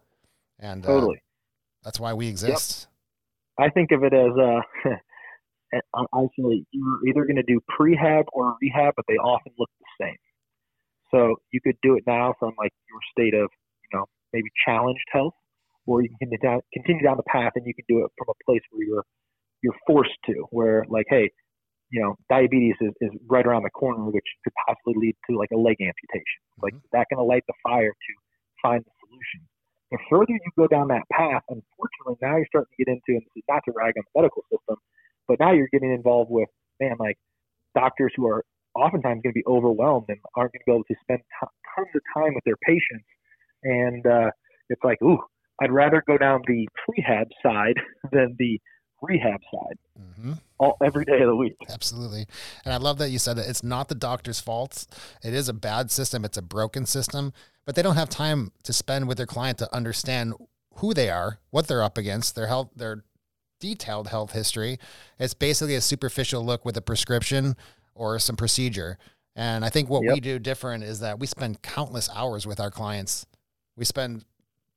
And 0.58 0.84
uh, 0.84 0.88
totally. 0.88 1.16
Uh, 1.16 1.84
that's 1.84 1.98
why 1.98 2.12
we 2.12 2.28
exist. 2.28 2.88
Yep. 3.58 3.68
I 3.68 3.70
think 3.70 3.90
of 3.92 4.04
it 4.04 4.12
as 4.12 4.32
uh, 4.38 4.90
I 5.94 6.02
actually 6.24 6.66
you're 6.72 7.08
either 7.08 7.24
going 7.24 7.36
to 7.36 7.42
do 7.42 7.60
prehab 7.78 8.24
or 8.32 8.56
rehab, 8.60 8.94
but 8.96 9.04
they 9.08 9.14
often 9.14 9.52
look 9.58 9.70
the 9.78 10.04
same. 10.04 10.16
So 11.10 11.36
you 11.50 11.60
could 11.60 11.76
do 11.82 11.96
it 11.96 12.04
now 12.06 12.34
from 12.38 12.52
like 12.58 12.72
your 12.88 13.00
state 13.10 13.34
of, 13.34 13.48
you 13.50 13.98
know, 13.98 14.04
maybe 14.32 14.48
challenged 14.66 15.04
health, 15.10 15.34
or 15.86 16.02
you 16.02 16.08
can 16.08 16.18
continue 16.28 16.38
down, 16.38 16.60
continue 16.72 17.02
down 17.02 17.16
the 17.16 17.24
path 17.24 17.52
and 17.56 17.66
you 17.66 17.74
can 17.74 17.84
do 17.88 18.04
it 18.04 18.10
from 18.16 18.28
a 18.28 18.44
place 18.44 18.62
where 18.70 18.86
you're 18.86 19.04
you're 19.62 19.76
forced 19.86 20.16
to, 20.26 20.46
where 20.50 20.84
like, 20.88 21.06
hey, 21.08 21.30
you 21.90 22.00
know, 22.00 22.16
diabetes 22.28 22.76
is, 22.80 22.92
is 23.00 23.10
right 23.28 23.46
around 23.46 23.64
the 23.64 23.70
corner, 23.70 24.04
which 24.10 24.24
could 24.44 24.52
possibly 24.66 24.94
lead 24.96 25.16
to 25.28 25.36
like 25.36 25.50
a 25.52 25.58
leg 25.58 25.76
amputation. 25.80 26.40
Mm-hmm. 26.58 26.64
Like 26.64 26.74
that 26.92 27.06
going 27.10 27.18
to 27.18 27.26
light 27.26 27.44
the 27.46 27.54
fire 27.62 27.90
to 27.90 28.12
find 28.62 28.82
the 28.84 28.94
solution. 29.02 29.46
The 29.90 29.98
further 30.08 30.30
you 30.30 30.50
go 30.56 30.68
down 30.68 30.86
that 30.88 31.02
path, 31.10 31.42
unfortunately, 31.50 32.14
now 32.22 32.38
you're 32.38 32.46
starting 32.46 32.70
to 32.70 32.84
get 32.84 32.92
into, 32.94 33.18
and 33.18 33.26
this 33.26 33.42
is 33.42 33.48
not 33.50 33.62
to 33.66 33.72
rag 33.74 33.98
on 33.98 34.06
the 34.06 34.22
medical 34.22 34.42
system, 34.46 34.76
but 35.26 35.40
now 35.40 35.52
you're 35.52 35.70
getting 35.72 35.92
involved 35.92 36.30
with, 36.30 36.48
man, 36.78 36.94
like 37.00 37.18
doctors 37.74 38.12
who 38.14 38.26
are 38.28 38.44
oftentimes 38.76 39.20
going 39.22 39.34
to 39.34 39.40
be 39.42 39.46
overwhelmed 39.46 40.06
and 40.08 40.18
aren't 40.36 40.52
going 40.52 40.62
to 40.62 40.66
be 40.66 40.72
able 40.72 40.84
to 40.84 40.94
spend 41.02 41.18
t- 41.18 41.54
tons 41.74 41.90
of 41.94 42.02
time 42.14 42.34
with 42.34 42.44
their 42.44 42.58
patients. 42.62 43.06
And 43.64 44.06
uh, 44.06 44.30
it's 44.68 44.82
like, 44.84 45.02
ooh, 45.02 45.18
I'd 45.60 45.72
rather 45.72 46.02
go 46.06 46.16
down 46.16 46.42
the 46.46 46.68
prehab 46.86 47.26
side 47.42 47.74
than 48.12 48.36
the 48.38 48.60
rehab 49.02 49.40
side 49.52 49.78
mm-hmm. 49.98 50.32
all 50.58 50.76
every 50.84 51.04
day 51.04 51.20
of 51.20 51.28
the 51.28 51.36
week. 51.36 51.56
Absolutely. 51.68 52.26
And 52.64 52.72
I 52.74 52.76
love 52.76 52.98
that 52.98 53.10
you 53.10 53.18
said 53.18 53.36
that 53.36 53.48
it's 53.48 53.62
not 53.62 53.88
the 53.88 53.94
doctor's 53.94 54.40
fault. 54.40 54.86
It 55.22 55.34
is 55.34 55.48
a 55.48 55.52
bad 55.52 55.90
system. 55.90 56.24
It's 56.24 56.36
a 56.36 56.42
broken 56.42 56.86
system, 56.86 57.32
but 57.64 57.74
they 57.74 57.82
don't 57.82 57.96
have 57.96 58.08
time 58.08 58.52
to 58.64 58.72
spend 58.72 59.08
with 59.08 59.16
their 59.16 59.26
client 59.26 59.58
to 59.58 59.74
understand 59.74 60.34
who 60.76 60.94
they 60.94 61.10
are, 61.10 61.38
what 61.50 61.68
they're 61.68 61.82
up 61.82 61.98
against, 61.98 62.34
their 62.34 62.46
health, 62.46 62.70
their 62.74 63.04
detailed 63.60 64.08
health 64.08 64.32
history. 64.32 64.78
It's 65.18 65.34
basically 65.34 65.74
a 65.74 65.80
superficial 65.80 66.44
look 66.44 66.64
with 66.64 66.76
a 66.76 66.82
prescription 66.82 67.56
or 67.94 68.18
some 68.18 68.36
procedure. 68.36 68.98
And 69.36 69.64
I 69.64 69.68
think 69.68 69.88
what 69.88 70.02
yep. 70.04 70.14
we 70.14 70.20
do 70.20 70.38
different 70.38 70.84
is 70.84 71.00
that 71.00 71.18
we 71.18 71.26
spend 71.26 71.62
countless 71.62 72.08
hours 72.14 72.46
with 72.46 72.58
our 72.58 72.70
clients. 72.70 73.26
We 73.76 73.84
spend, 73.84 74.24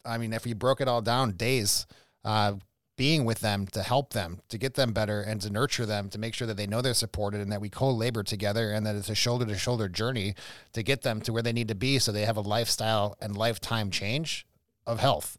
I 0.06 0.18
mean, 0.18 0.34
if 0.34 0.46
you 0.46 0.56
broke 0.56 0.82
it 0.82 0.88
all 0.88 1.02
down, 1.02 1.32
days 1.32 1.88
uh, 2.24 2.54
being 2.96 3.26
with 3.26 3.40
them 3.40 3.66
to 3.68 3.82
help 3.82 4.14
them, 4.14 4.42
to 4.50 4.58
get 4.58 4.76
them 4.76 4.94
better, 4.94 5.22
and 5.22 5.42
to 5.42 5.50
nurture 5.50 5.86
them, 5.86 6.10
to 6.10 6.20
make 6.20 6.34
sure 6.34 6.46
that 6.48 6.58
they 6.58 6.68
know 6.68 6.82
they're 6.82 6.94
supported 6.94 7.42
and 7.42 7.52
that 7.52 7.62
we 7.62 7.70
co 7.70 7.90
labor 7.90 8.24
together 8.24 8.72
and 8.72 8.86
that 8.86 8.96
it's 8.96 9.10
a 9.10 9.16
shoulder 9.16 9.46
to 9.46 9.58
shoulder 9.58 9.88
journey 9.88 10.36
to 10.74 10.84
get 10.84 11.02
them 11.02 11.22
to 11.22 11.34
where 11.34 11.44
they 11.44 11.54
need 11.54 11.68
to 11.68 11.76
be 11.76 12.00
so 12.00 12.12
they 12.12 12.26
have 12.26 12.38
a 12.38 12.42
lifestyle 12.42 13.18
and 13.20 13.36
lifetime 13.36 13.90
change 13.90 14.46
of 14.86 15.00
health 15.00 15.38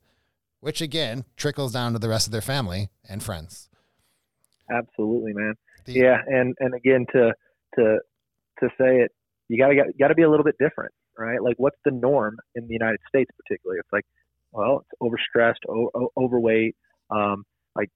which 0.64 0.80
again 0.80 1.26
trickles 1.36 1.74
down 1.74 1.92
to 1.92 1.98
the 1.98 2.08
rest 2.08 2.26
of 2.26 2.32
their 2.32 2.40
family 2.40 2.88
and 3.06 3.22
friends. 3.22 3.68
Absolutely, 4.70 5.34
man. 5.34 5.52
The, 5.84 5.92
yeah, 5.92 6.16
and 6.26 6.54
and 6.58 6.74
again 6.74 7.04
to 7.12 7.34
to 7.74 7.98
to 8.60 8.68
say 8.78 9.02
it, 9.02 9.12
you 9.48 9.58
gotta 9.58 9.74
got 10.00 10.08
to 10.08 10.14
be 10.14 10.22
a 10.22 10.30
little 10.30 10.42
bit 10.42 10.54
different, 10.58 10.92
right? 11.18 11.42
Like, 11.42 11.56
what's 11.58 11.76
the 11.84 11.90
norm 11.90 12.38
in 12.54 12.66
the 12.66 12.72
United 12.72 13.00
States, 13.06 13.30
particularly? 13.36 13.78
It's 13.78 13.92
like, 13.92 14.06
well, 14.52 14.86
it's 14.86 15.02
overstressed, 15.02 15.68
o- 15.68 16.10
overweight. 16.16 16.76
Um, 17.10 17.44
like, 17.76 17.88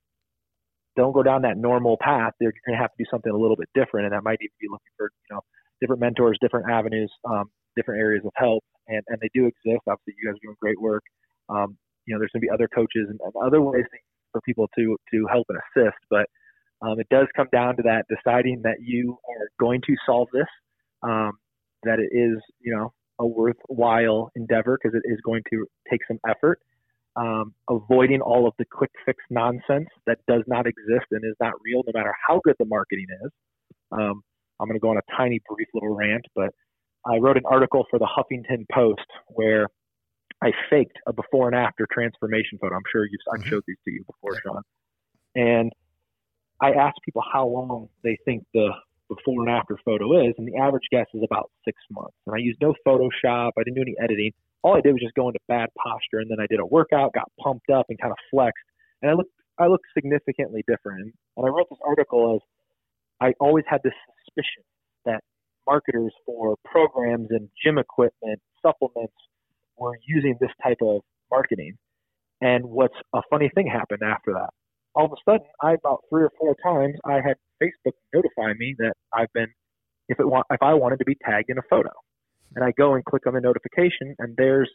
don't 0.97 1.13
go 1.13 1.23
down 1.23 1.43
that 1.43 1.57
normal 1.57 1.97
path. 2.01 2.33
You're 2.41 2.53
going 2.67 2.77
to 2.77 2.83
have 2.83 2.91
to 2.91 3.05
do 3.05 3.09
something 3.11 3.33
a 3.33 3.37
little 3.37 3.57
bit 3.57 3.69
different, 3.75 4.07
and 4.07 4.13
that 4.15 4.25
might 4.25 4.39
even 4.41 4.57
be 4.61 4.69
looking 4.71 4.93
for 4.97 5.11
you 5.31 5.37
know 5.37 5.41
different 5.81 6.01
mentors, 6.01 6.39
different 6.41 6.71
avenues, 6.71 7.13
um, 7.29 7.51
different 7.77 8.01
areas 8.01 8.25
of 8.25 8.33
help, 8.37 8.65
and 8.89 9.03
and 9.09 9.19
they 9.21 9.31
do 9.35 9.47
exist. 9.47 9.83
Obviously, 9.89 10.15
you 10.21 10.29
guys 10.29 10.37
are 10.37 10.45
doing 10.45 10.57
great 10.61 10.81
work. 10.81 11.03
Um, 11.49 11.77
you 12.07 12.15
know, 12.15 12.19
there's 12.21 12.31
going 12.33 12.41
to 12.43 12.47
be 12.47 12.51
other 12.51 12.69
coaches 12.69 13.07
and, 13.09 13.21
and 13.23 13.33
other 13.45 13.61
ways 13.61 13.85
for 14.33 14.41
people 14.43 14.69
to 14.77 14.97
to 15.13 15.27
help 15.31 15.47
and 15.49 15.59
assist. 15.59 15.99
But 16.11 16.27
um, 16.83 17.01
it 17.01 17.09
does 17.11 17.27
come 17.37 17.49
down 17.53 17.77
to 17.77 17.83
that 17.85 18.05
deciding 18.09 18.63
that 18.65 18.77
you 18.81 19.19
are 19.29 19.49
going 19.61 19.81
to 19.87 19.95
solve 20.07 20.29
this, 20.33 20.49
um, 21.03 21.33
that 21.85 21.99
it 21.99 22.11
is 22.17 22.39
you 22.61 22.75
know 22.75 22.93
a 23.21 23.27
worthwhile 23.27 24.31
endeavor 24.37 24.79
because 24.81 24.97
it 24.97 25.09
is 25.11 25.19
going 25.25 25.43
to 25.51 25.67
take 25.91 26.01
some 26.09 26.19
effort. 26.29 26.61
Um, 27.19 27.55
avoiding 27.69 28.21
all 28.21 28.47
of 28.47 28.55
the 28.59 28.65
quick 28.71 28.93
fix 29.05 29.19
nonsense 29.29 29.89
that 30.07 30.19
does 30.29 30.43
not 30.47 30.67
exist 30.69 31.07
and 31.11 31.25
is 31.25 31.35
not 31.41 31.55
real, 31.65 31.83
no 31.85 31.93
matter 31.93 32.15
how 32.29 32.41
good 32.45 32.55
the 32.61 32.65
marketing 32.65 33.07
is. 33.25 33.31
Um, 33.91 34.23
I'm 34.61 34.69
going 34.69 34.79
to 34.79 34.81
go 34.81 34.91
on 34.91 34.99
a 34.99 35.17
tiny, 35.17 35.41
brief 35.49 35.67
little 35.75 35.97
rant, 35.97 36.25
but 36.37 36.51
I 37.05 37.17
wrote 37.17 37.37
an 37.37 37.45
article 37.51 37.87
for 37.91 37.99
the 37.99 38.07
Huffington 38.07 38.67
Post 38.73 39.07
where 39.29 39.67
I 40.43 40.53
faked 40.71 40.99
a 41.07 41.13
before 41.13 41.49
and 41.49 41.57
after 41.57 41.87
transformation 41.93 42.59
photo. 42.61 42.77
I'm 42.77 42.83
sure 42.93 43.05
you've 43.05 43.21
I've 43.33 43.41
mm-hmm. 43.41 43.51
showed 43.51 43.63
these 43.67 43.79
to 43.85 43.91
you 43.91 44.05
before, 44.05 44.39
Sean. 44.43 44.63
And 45.35 45.73
I 46.61 46.73
asked 46.73 46.99
people 47.05 47.23
how 47.33 47.47
long 47.47 47.89
they 48.03 48.17
think 48.25 48.45
the 48.55 48.71
before 49.09 49.43
and 49.43 49.51
after 49.51 49.77
photo 49.85 50.29
is, 50.29 50.35
and 50.39 50.47
the 50.47 50.59
average 50.59 50.85
guess 50.91 51.07
is 51.15 51.23
about 51.25 51.51
six 51.65 51.79
months. 51.91 52.15
And 52.27 52.35
I 52.35 52.39
used 52.39 52.61
no 52.61 52.75
Photoshop. 52.87 53.53
I 53.59 53.63
didn't 53.65 53.77
do 53.77 53.83
any 53.83 53.95
editing. 54.03 54.33
All 54.63 54.77
I 54.77 54.81
did 54.81 54.93
was 54.93 55.03
just 55.03 55.15
go 55.15 55.29
into 55.29 55.39
bad 55.49 55.69
posture, 55.77 56.19
and 56.19 56.31
then 56.31 56.41
I 56.41 56.47
did 56.49 56.61
a 56.61 56.67
workout, 56.67 57.13
got 57.13 57.31
pumped 57.43 57.71
up, 57.71 57.87
and 57.89 58.01
kind 58.01 58.11
of 58.11 58.19
flexed, 58.31 58.65
and 59.03 59.11
I 59.11 59.15
looked 59.15 59.31
I 59.59 59.67
looked 59.67 59.87
significantly 59.93 60.63
different. 60.69 61.13
And 61.37 61.47
I 61.47 61.49
wrote 61.49 61.69
this 61.69 61.79
article 61.85 62.37
as 62.37 62.41
I 63.21 63.33
always 63.41 63.65
had 63.69 63.81
this 63.83 63.95
suspicion 64.25 64.63
that 65.05 65.21
marketers 65.67 66.13
for 66.25 66.57
programs 66.65 67.29
and 67.31 67.49
gym 67.63 67.79
equipment, 67.79 68.41
supplements, 68.63 69.15
were 69.77 69.99
using 70.07 70.37
this 70.41 70.51
type 70.63 70.79
of 70.83 71.01
marketing. 71.31 71.75
And 72.41 72.65
what's 72.67 72.95
a 73.15 73.21
funny 73.31 73.51
thing 73.55 73.67
happened 73.67 74.03
after 74.05 74.33
that? 74.35 74.51
All 74.95 75.07
of 75.07 75.13
a 75.13 75.31
sudden, 75.31 75.47
I 75.63 75.75
about 75.75 76.03
three 76.09 76.23
or 76.23 76.31
four 76.39 76.55
times 76.63 76.95
I 77.05 77.15
had 77.15 77.37
Facebook 77.63 77.95
notify 78.15 78.53
me 78.59 78.75
that 78.79 78.95
I've 79.13 79.33
been, 79.33 79.49
if 80.09 80.19
it 80.21 80.27
want, 80.27 80.47
if 80.51 80.63
I 80.63 80.75
wanted 80.75 80.99
to 81.01 81.05
be 81.05 81.17
tagged 81.25 81.51
in 81.51 81.59
a 81.59 81.63
photo, 81.69 81.91
and 82.55 82.65
I 82.65 82.73
go 82.73 82.95
and 82.95 83.05
click 83.05 83.27
on 83.27 83.35
the 83.35 83.41
notification, 83.41 84.15
and 84.19 84.35
there's 84.37 84.71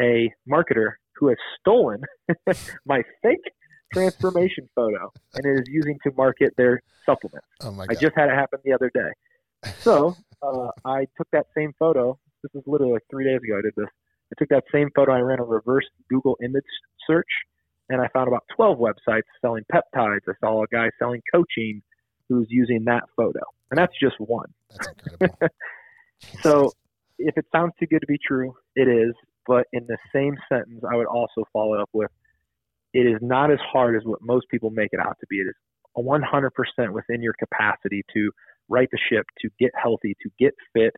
a 0.00 0.32
marketer 0.48 0.92
who 1.16 1.28
has 1.28 1.36
stolen 1.60 2.02
my 2.86 3.02
fake 3.22 3.52
transformation 3.92 4.68
photo 4.74 5.12
and 5.34 5.58
is 5.58 5.66
using 5.66 5.98
to 6.04 6.12
market 6.16 6.54
their 6.56 6.80
supplement. 7.04 7.44
Oh 7.60 7.70
my 7.72 7.86
God. 7.86 7.96
I 7.96 8.00
just 8.00 8.16
had 8.16 8.28
it 8.28 8.34
happen 8.34 8.60
the 8.64 8.72
other 8.72 8.90
day. 8.94 9.72
So 9.80 10.16
uh, 10.42 10.68
I 10.84 11.06
took 11.16 11.28
that 11.32 11.46
same 11.56 11.72
photo. 11.78 12.18
This 12.42 12.50
is 12.54 12.62
literally 12.66 12.94
like 12.94 13.02
three 13.10 13.24
days 13.24 13.40
ago. 13.42 13.58
I 13.58 13.62
did 13.62 13.74
this. 13.76 13.88
I 14.32 14.34
took 14.38 14.48
that 14.50 14.64
same 14.72 14.90
photo, 14.94 15.12
I 15.12 15.20
ran 15.20 15.40
a 15.40 15.44
reverse 15.44 15.86
Google 16.08 16.36
image 16.42 16.62
search, 17.04 17.26
and 17.88 18.00
I 18.00 18.06
found 18.12 18.28
about 18.28 18.44
12 18.54 18.78
websites 18.78 19.22
selling 19.40 19.64
peptides. 19.72 20.20
I 20.28 20.32
saw 20.40 20.62
a 20.62 20.66
guy 20.68 20.88
selling 21.00 21.20
coaching 21.34 21.82
who's 22.28 22.46
using 22.48 22.84
that 22.84 23.02
photo, 23.16 23.40
and 23.70 23.78
that's 23.78 23.92
just 24.00 24.14
one. 24.20 24.46
That's 24.70 24.88
incredible. 24.88 25.48
so 26.42 26.72
if 27.20 27.36
it 27.36 27.46
sounds 27.52 27.72
too 27.78 27.86
good 27.86 28.00
to 28.00 28.06
be 28.06 28.18
true, 28.26 28.54
it 28.76 28.88
is. 28.88 29.14
But 29.46 29.66
in 29.72 29.86
the 29.86 29.98
same 30.14 30.36
sentence, 30.48 30.82
I 30.90 30.96
would 30.96 31.06
also 31.06 31.44
follow 31.52 31.80
up 31.80 31.88
with 31.92 32.10
it 32.92 33.06
is 33.06 33.18
not 33.22 33.50
as 33.50 33.58
hard 33.72 33.96
as 33.96 34.02
what 34.04 34.20
most 34.22 34.46
people 34.50 34.70
make 34.70 34.90
it 34.92 35.00
out 35.00 35.16
to 35.20 35.26
be. 35.28 35.36
It 35.36 35.46
is 35.48 35.54
100% 35.96 36.92
within 36.92 37.22
your 37.22 37.34
capacity 37.38 38.02
to 38.14 38.30
right 38.68 38.88
the 38.90 38.98
ship, 39.10 39.26
to 39.40 39.48
get 39.58 39.70
healthy, 39.80 40.16
to 40.22 40.30
get 40.38 40.54
fit, 40.72 40.94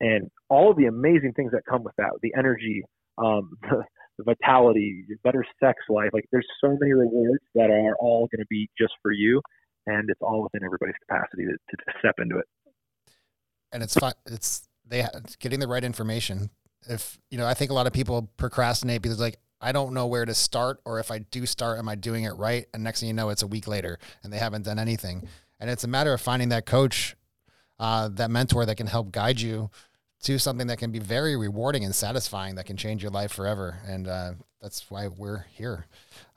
and 0.00 0.30
all 0.48 0.70
of 0.70 0.76
the 0.76 0.86
amazing 0.86 1.32
things 1.34 1.52
that 1.52 1.62
come 1.68 1.82
with 1.82 1.94
that 1.96 2.10
the 2.22 2.32
energy 2.36 2.82
um, 3.18 3.50
the, 3.62 3.84
the 4.18 4.24
vitality 4.24 5.04
better 5.22 5.44
sex 5.62 5.78
life 5.88 6.10
like 6.12 6.24
there's 6.32 6.46
so 6.60 6.76
many 6.80 6.92
rewards 6.92 7.42
that 7.54 7.70
are 7.70 7.96
all 8.00 8.28
going 8.30 8.40
to 8.40 8.46
be 8.48 8.68
just 8.78 8.92
for 9.02 9.12
you 9.12 9.40
and 9.86 10.08
it's 10.08 10.20
all 10.22 10.42
within 10.42 10.64
everybody's 10.64 10.94
capacity 11.08 11.44
to, 11.44 11.76
to, 11.76 11.98
step 11.98 12.14
into 12.18 12.38
it 12.38 12.46
and 13.72 13.82
it's 13.82 13.96
it's 14.26 14.68
they 14.86 15.06
getting 15.38 15.60
the 15.60 15.68
right 15.68 15.84
information 15.84 16.50
if 16.88 17.18
you 17.30 17.38
know 17.38 17.46
i 17.46 17.54
think 17.54 17.70
a 17.70 17.74
lot 17.74 17.86
of 17.86 17.92
people 17.92 18.30
procrastinate 18.36 19.02
because 19.02 19.20
like 19.20 19.38
I 19.60 19.72
don't 19.72 19.94
know 19.94 20.06
where 20.06 20.26
to 20.26 20.34
start, 20.34 20.80
or 20.84 21.00
if 21.00 21.10
I 21.10 21.20
do 21.20 21.46
start, 21.46 21.78
am 21.78 21.88
I 21.88 21.94
doing 21.94 22.24
it 22.24 22.32
right? 22.32 22.66
And 22.74 22.84
next 22.84 23.00
thing 23.00 23.06
you 23.06 23.14
know, 23.14 23.30
it's 23.30 23.42
a 23.42 23.46
week 23.46 23.66
later 23.66 23.98
and 24.22 24.30
they 24.30 24.36
haven't 24.36 24.66
done 24.66 24.78
anything. 24.78 25.26
And 25.58 25.70
it's 25.70 25.84
a 25.84 25.88
matter 25.88 26.12
of 26.12 26.20
finding 26.20 26.50
that 26.50 26.66
coach 26.66 27.16
uh, 27.78 28.08
that 28.12 28.30
mentor 28.30 28.66
that 28.66 28.76
can 28.76 28.86
help 28.86 29.10
guide 29.10 29.40
you 29.40 29.70
to 30.22 30.38
something 30.38 30.66
that 30.66 30.78
can 30.78 30.90
be 30.90 30.98
very 30.98 31.36
rewarding 31.36 31.84
and 31.84 31.94
satisfying 31.94 32.54
that 32.54 32.66
can 32.66 32.76
change 32.76 33.02
your 33.02 33.10
life 33.10 33.32
forever. 33.32 33.78
And 33.86 34.06
uh, 34.06 34.32
that's 34.60 34.90
why 34.90 35.08
we're 35.08 35.46
here. 35.50 35.86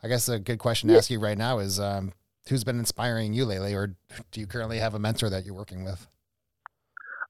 I 0.02 0.08
guess 0.08 0.30
a 0.30 0.40
good 0.40 0.60
question 0.60 0.90
to 0.90 0.98
ask 0.98 1.10
you 1.10 1.20
right 1.20 1.38
now 1.38 1.60
is 1.60 1.80
um, 1.80 2.14
who's 2.48 2.64
been 2.64 2.80
inspiring 2.80 3.34
you 3.34 3.46
lately, 3.46 3.74
or 3.74 3.96
do 4.32 4.40
you 4.40 4.48
currently 4.48 4.80
have 4.80 4.94
a 4.94 5.00
mentor 5.00 5.30
that 5.30 5.46
you're 5.46 5.54
working 5.54 5.84
with? 5.84 6.08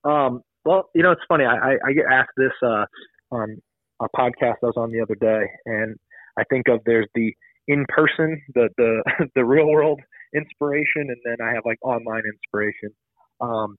Um, 0.03 0.43
well, 0.67 0.89
you 0.93 1.03
know, 1.03 1.11
it's 1.11 1.21
funny. 1.27 1.45
I, 1.45 1.55
I, 1.55 1.71
I 1.87 1.93
get 1.93 2.05
asked 2.11 2.35
this 2.37 2.51
uh, 2.63 2.85
on 3.31 3.57
a 4.01 4.07
podcast 4.15 4.55
I 4.63 4.67
was 4.67 4.77
on 4.77 4.91
the 4.91 5.01
other 5.01 5.15
day, 5.15 5.49
and 5.65 5.95
I 6.37 6.43
think 6.49 6.67
of 6.67 6.81
there's 6.85 7.07
the 7.15 7.33
in 7.67 7.85
person, 7.89 8.41
the 8.53 8.69
the 8.77 9.03
the 9.35 9.45
real 9.45 9.67
world, 9.67 9.99
inspiration, 10.35 11.07
and 11.09 11.17
then 11.25 11.37
I 11.41 11.53
have 11.53 11.63
like 11.65 11.77
online 11.81 12.23
inspiration. 12.31 12.89
Um, 13.41 13.77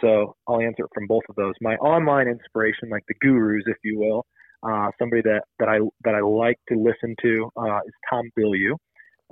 so 0.00 0.36
I'll 0.46 0.60
answer 0.60 0.84
it 0.84 0.90
from 0.94 1.06
both 1.06 1.22
of 1.28 1.36
those. 1.36 1.54
My 1.60 1.74
online 1.76 2.28
inspiration, 2.28 2.90
like 2.90 3.02
the 3.08 3.14
gurus, 3.20 3.64
if 3.66 3.76
you 3.82 3.98
will, 3.98 4.24
uh, 4.62 4.90
somebody 4.98 5.22
that, 5.22 5.42
that 5.58 5.68
I 5.68 5.78
that 6.04 6.14
I 6.14 6.20
like 6.20 6.58
to 6.68 6.76
listen 6.76 7.14
to 7.22 7.50
uh, 7.56 7.78
is 7.86 7.94
Tom 8.08 8.30
Bilyeu. 8.38 8.74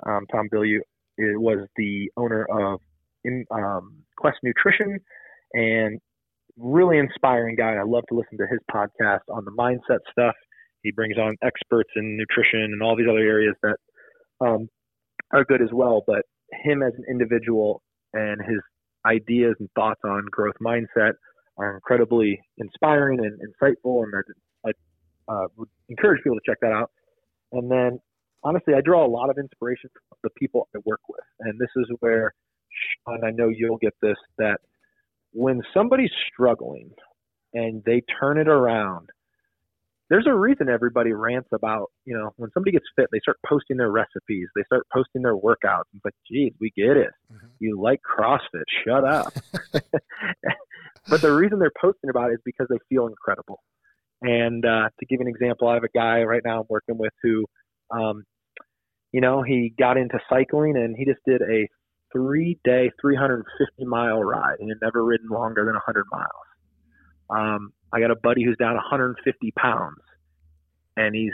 Um, 0.07 0.27
Tom 0.33 0.49
Bilyeu 0.53 0.81
was 1.19 1.67
the 1.77 2.11
owner 2.17 2.47
of 2.51 2.81
in, 3.25 3.45
um, 3.51 4.03
Quest 4.17 4.39
Nutrition 4.43 4.99
and 5.53 6.01
really 6.59 6.99
inspiring 6.99 7.57
guy. 7.57 7.75
I 7.75 7.85
love 7.85 8.05
to 8.09 8.15
listen 8.15 8.39
to 8.39 8.47
his 8.51 8.61
podcast 8.71 9.21
on 9.31 9.45
the 9.45 9.51
mindset 9.53 9.99
stuff. 10.11 10.35
He 10.83 10.93
brings 10.93 11.17
on 11.19 11.37
experts 11.43 11.91
in 11.97 12.17
nutrition 12.17 12.73
and 12.73 12.83
all 12.83 12.97
these 12.97 13.09
other 13.09 13.19
areas 13.19 13.55
that 13.63 13.77
um, 14.41 14.69
are 15.33 15.45
good 15.45 15.63
as 15.63 15.71
well. 15.73 16.03
But 16.07 16.23
him 16.65 16.83
as 16.83 16.93
an 16.97 17.05
individual 17.11 17.83
and 18.13 18.41
his 18.41 18.61
ideas 19.07 19.55
and 19.59 19.69
thoughts 19.75 20.01
on 20.05 20.25
growth 20.31 20.55
mindset 20.63 21.13
are 21.57 21.75
incredibly 21.75 22.41
inspiring 22.59 23.19
and 23.21 23.41
insightful, 23.41 24.05
and 24.05 24.13
I, 24.65 24.71
uh, 25.33 25.47
would 25.57 25.69
encourage 25.89 26.23
people 26.23 26.37
to 26.37 26.43
check 26.47 26.59
that 26.63 26.73
out. 26.73 26.91
And 27.53 27.71
then, 27.71 27.99
honestly, 28.45 28.75
I 28.75 28.81
draw 28.81 29.05
a 29.05 29.11
lot 29.11 29.29
of 29.29 29.39
inspiration 29.39 29.91
from 29.93 30.19
the 30.23 30.31
people 30.39 30.69
I 30.75 30.79
work 30.85 31.01
with, 31.09 31.25
and 31.41 31.59
this 31.59 31.69
is 31.77 31.87
where, 32.01 32.33
and 33.07 33.25
I 33.25 33.31
know 33.31 33.49
you'll 33.49 33.79
get 33.79 33.95
this, 34.01 34.17
that 34.39 34.59
when 35.33 35.63
somebody's 35.75 36.11
struggling 36.33 36.91
and 37.53 37.83
they 37.85 38.03
turn 38.21 38.39
it 38.39 38.49
around 38.49 39.11
there's 40.11 40.27
a 40.27 40.35
reason 40.35 40.69
everybody 40.69 41.13
rants 41.13 41.49
about, 41.53 41.91
you 42.07 42.17
know, 42.17 42.31
when 42.37 42.51
somebody 42.55 42.73
gets 42.73 42.87
fit, 42.97 43.09
they 43.13 43.21
start 43.21 43.37
posting 43.47 43.77
their 43.77 43.91
recipes, 43.91 44.49
they 44.57 44.63
start 44.65 44.87
posting 44.93 45.23
their 45.23 45.37
workouts. 45.37 45.85
It's 45.95 46.05
like, 46.05 46.15
geez, 46.31 46.53
we 46.61 46.73
get 46.75 46.97
it. 46.97 47.11
Mm-hmm. 47.33 47.47
You 47.59 47.81
like 47.81 48.01
CrossFit, 48.01 48.65
shut 48.87 49.05
up. 49.05 49.35
but 51.09 51.21
the 51.21 51.33
reason 51.33 51.59
they're 51.59 51.73
posting 51.81 52.09
about 52.09 52.31
it 52.31 52.35
is 52.35 52.41
because 52.45 52.67
they 52.71 52.79
feel 52.89 53.07
incredible. 53.07 53.61
And 54.23 54.65
uh, 54.65 54.89
to 54.99 55.07
give 55.07 55.21
an 55.21 55.29
example, 55.29 55.69
I 55.69 55.75
have 55.75 55.85
a 55.85 55.89
guy 55.95 56.23
right 56.23 56.43
now 56.45 56.61
I'm 56.61 56.67
working 56.69 56.97
with 56.97 57.13
who, 57.23 57.45
um, 57.91 58.25
you 59.13 59.21
know, 59.21 59.43
he 59.43 59.75
got 59.79 59.97
into 59.97 60.19
cycling 60.29 60.77
and 60.77 60.97
he 60.97 61.05
just 61.05 61.21
did 61.27 61.43
a 61.43 61.69
three 62.13 62.59
day, 62.65 62.91
350 63.01 63.85
mile 63.85 64.23
ride. 64.23 64.57
He 64.61 64.69
had 64.69 64.79
never 64.83 65.05
ridden 65.05 65.29
longer 65.29 65.65
than 65.65 65.75
100 65.75 66.07
miles. 66.11 66.29
Um, 67.31 67.73
I 67.93 68.01
got 68.01 68.11
a 68.11 68.17
buddy 68.17 68.45
who's 68.45 68.57
down 68.57 68.75
150 68.75 69.53
pounds, 69.53 70.01
and 70.97 71.15
he's 71.15 71.33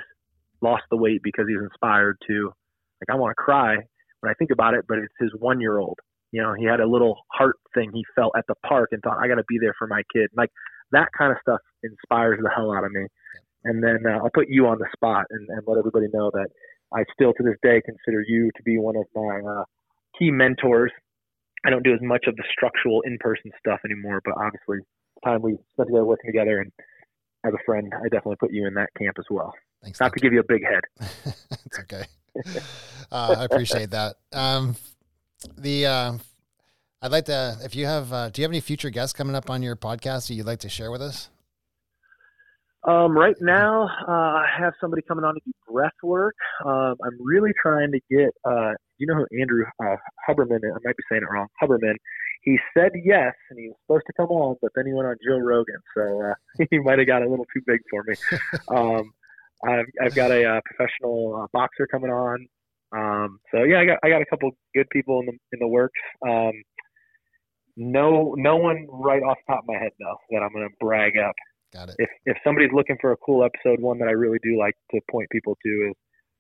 lost 0.60 0.84
the 0.90 0.96
weight 0.96 1.20
because 1.22 1.46
he's 1.48 1.62
inspired 1.62 2.16
to. 2.28 2.52
Like 3.00 3.14
I 3.14 3.18
want 3.18 3.32
to 3.32 3.42
cry 3.42 3.76
when 4.20 4.30
I 4.30 4.34
think 4.34 4.50
about 4.50 4.74
it, 4.74 4.84
but 4.88 4.98
it's 4.98 5.14
his 5.20 5.30
one 5.38 5.60
year 5.60 5.78
old. 5.78 5.98
You 6.32 6.42
know, 6.42 6.54
he 6.54 6.64
had 6.64 6.80
a 6.80 6.86
little 6.86 7.18
heart 7.32 7.56
thing 7.74 7.90
he 7.92 8.04
felt 8.16 8.32
at 8.36 8.44
the 8.48 8.54
park 8.66 8.88
and 8.92 9.00
thought, 9.02 9.18
I 9.18 9.28
got 9.28 9.36
to 9.36 9.44
be 9.46 9.58
there 9.60 9.74
for 9.78 9.86
my 9.86 10.02
kid. 10.12 10.30
Like 10.36 10.50
that 10.90 11.08
kind 11.16 11.30
of 11.30 11.38
stuff 11.40 11.60
inspires 11.82 12.40
the 12.42 12.50
hell 12.50 12.72
out 12.72 12.84
of 12.84 12.90
me. 12.90 13.06
And 13.64 13.82
then 13.82 13.98
uh, 14.06 14.18
I'll 14.18 14.34
put 14.34 14.48
you 14.48 14.66
on 14.66 14.78
the 14.78 14.86
spot 14.94 15.26
and, 15.30 15.48
and 15.48 15.62
let 15.66 15.78
everybody 15.78 16.06
know 16.12 16.30
that 16.32 16.48
I 16.92 17.04
still 17.12 17.32
to 17.34 17.42
this 17.42 17.56
day 17.62 17.82
consider 17.84 18.22
you 18.26 18.50
to 18.56 18.62
be 18.62 18.78
one 18.78 18.96
of 18.96 19.04
my 19.14 19.40
uh, 19.40 19.64
key 20.18 20.30
mentors. 20.30 20.92
I 21.66 21.70
don't 21.70 21.82
do 21.82 21.94
as 21.94 22.00
much 22.02 22.26
of 22.26 22.36
the 22.36 22.44
structural 22.52 23.00
in 23.02 23.16
person 23.18 23.50
stuff 23.58 23.80
anymore, 23.84 24.20
but 24.24 24.34
obviously 24.36 24.78
time 25.24 25.40
we 25.42 25.56
spent 25.72 25.88
together 25.88 26.04
working 26.04 26.30
together 26.30 26.60
and 26.60 26.70
as 27.44 27.52
a 27.52 27.62
friend, 27.64 27.92
I 27.94 28.04
definitely 28.04 28.36
put 28.36 28.52
you 28.52 28.66
in 28.66 28.74
that 28.74 28.88
camp 28.98 29.16
as 29.18 29.26
well. 29.30 29.52
Thanks. 29.82 30.00
Not 30.00 30.12
to 30.14 30.20
give 30.20 30.32
you 30.32 30.40
a 30.40 30.44
big 30.44 30.62
head. 30.64 30.80
it's 31.66 31.78
okay. 31.80 32.04
uh, 33.12 33.36
I 33.38 33.44
appreciate 33.44 33.90
that. 33.90 34.16
Um, 34.32 34.76
the 35.58 35.86
uh, 35.86 36.12
I'd 37.02 37.12
like 37.12 37.26
to 37.26 37.58
if 37.62 37.76
you 37.76 37.84
have 37.84 38.12
uh, 38.12 38.30
do 38.30 38.40
you 38.40 38.44
have 38.44 38.50
any 38.50 38.60
future 38.60 38.90
guests 38.90 39.12
coming 39.12 39.36
up 39.36 39.50
on 39.50 39.62
your 39.62 39.76
podcast 39.76 40.28
that 40.28 40.34
you'd 40.34 40.46
like 40.46 40.60
to 40.60 40.70
share 40.70 40.90
with 40.90 41.02
us? 41.02 41.28
Um, 42.86 43.16
right 43.16 43.36
now, 43.40 43.84
uh, 44.06 44.12
I 44.12 44.46
have 44.58 44.74
somebody 44.80 45.02
coming 45.08 45.24
on 45.24 45.34
to 45.34 45.40
do 45.46 45.52
breath 45.66 45.92
work. 46.02 46.34
Um, 46.66 46.96
I'm 47.02 47.18
really 47.20 47.52
trying 47.60 47.92
to 47.92 48.00
get, 48.10 48.30
uh, 48.44 48.72
you 48.98 49.06
know 49.06 49.14
who 49.14 49.40
Andrew 49.40 49.64
uh, 49.82 49.96
Huberman, 50.28 50.60
I 50.64 50.78
might 50.84 50.96
be 50.96 51.02
saying 51.08 51.22
it 51.22 51.32
wrong, 51.32 51.48
Huberman 51.62 51.96
he 52.44 52.58
said 52.76 52.92
yes, 52.94 53.32
and 53.50 53.58
he 53.58 53.68
was 53.68 53.76
supposed 53.86 54.04
to 54.06 54.12
come 54.12 54.28
on, 54.28 54.56
but 54.60 54.70
then 54.74 54.86
he 54.86 54.92
went 54.92 55.08
on 55.08 55.16
Joe 55.26 55.38
Rogan, 55.38 55.80
so 55.96 56.22
uh, 56.22 56.64
he 56.70 56.78
might 56.78 56.98
have 56.98 57.08
got 57.08 57.22
a 57.22 57.28
little 57.28 57.46
too 57.54 57.62
big 57.66 57.80
for 57.90 58.04
me. 58.06 58.14
um, 58.76 59.12
I've, 59.66 59.86
I've 60.04 60.14
got 60.14 60.30
a 60.30 60.44
uh, 60.44 60.60
professional 60.64 61.42
uh, 61.42 61.46
boxer 61.52 61.86
coming 61.86 62.10
on, 62.10 62.46
um, 62.92 63.40
so 63.50 63.62
yeah, 63.62 63.80
I 63.80 63.86
got 63.86 63.98
I 64.04 64.10
got 64.10 64.22
a 64.22 64.26
couple 64.26 64.50
good 64.74 64.88
people 64.90 65.20
in 65.20 65.26
the 65.26 65.32
in 65.52 65.58
the 65.58 65.66
works. 65.66 65.98
Um, 66.26 66.52
no, 67.76 68.34
no 68.36 68.56
one 68.56 68.86
right 68.88 69.22
off 69.22 69.38
the 69.48 69.54
top 69.54 69.64
of 69.64 69.68
my 69.68 69.78
head 69.78 69.90
though 69.98 70.16
that 70.30 70.42
I'm 70.42 70.52
going 70.52 70.68
to 70.68 70.74
brag 70.78 71.14
up. 71.16 71.34
Got 71.74 71.90
it. 71.90 71.96
If 71.98 72.10
if 72.24 72.36
somebody's 72.44 72.72
looking 72.72 72.96
for 73.00 73.12
a 73.12 73.16
cool 73.16 73.44
episode, 73.44 73.80
one 73.80 73.98
that 73.98 74.08
I 74.08 74.12
really 74.12 74.38
do 74.42 74.58
like 74.58 74.74
to 74.92 75.00
point 75.10 75.28
people 75.30 75.58
to 75.64 75.90
is 75.90 75.94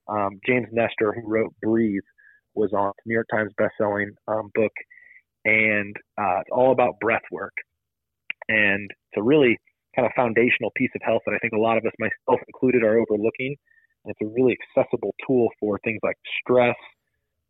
um, 0.08 0.38
James 0.46 0.68
Nestor, 0.72 1.12
who 1.12 1.28
wrote 1.28 1.52
Breathe, 1.60 2.06
was 2.54 2.72
on 2.72 2.92
New 3.04 3.14
York 3.14 3.26
Times 3.32 3.52
best-selling 3.58 4.12
um, 4.28 4.50
book 4.54 4.72
and 5.44 5.94
uh, 6.18 6.40
it's 6.40 6.50
all 6.50 6.72
about 6.72 6.98
breath 7.00 7.22
work. 7.30 7.52
And 8.48 8.90
it's 8.90 9.18
a 9.18 9.22
really 9.22 9.58
kind 9.96 10.06
of 10.06 10.12
foundational 10.16 10.70
piece 10.76 10.90
of 10.94 11.02
health 11.04 11.22
that 11.26 11.34
I 11.34 11.38
think 11.38 11.52
a 11.52 11.58
lot 11.58 11.78
of 11.78 11.84
us, 11.84 11.92
myself 11.98 12.40
included, 12.46 12.82
are 12.82 12.98
overlooking. 12.98 13.56
And 14.04 14.12
it's 14.12 14.20
a 14.22 14.32
really 14.34 14.56
accessible 14.76 15.14
tool 15.26 15.48
for 15.60 15.78
things 15.84 16.00
like 16.02 16.16
stress, 16.40 16.76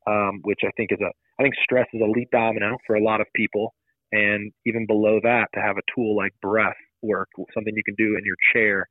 um, 0.06 0.40
which 0.42 0.60
I 0.64 0.70
think 0.76 0.92
is 0.92 1.00
a 1.00 1.10
I 1.38 1.42
think 1.42 1.54
stress 1.62 1.86
is 1.92 2.00
a 2.00 2.10
lead 2.10 2.28
domino 2.30 2.78
for 2.86 2.94
a 2.94 3.02
lot 3.02 3.20
of 3.20 3.26
people. 3.34 3.74
And 4.12 4.52
even 4.66 4.86
below 4.86 5.18
that, 5.24 5.48
to 5.54 5.60
have 5.60 5.76
a 5.76 5.82
tool 5.94 6.16
like 6.16 6.32
breath 6.40 6.76
work, 7.04 7.28
something 7.54 7.74
you 7.76 7.84
can 7.84 7.94
do 7.96 8.16
in 8.16 8.24
your 8.24 8.36
chair 8.52 8.88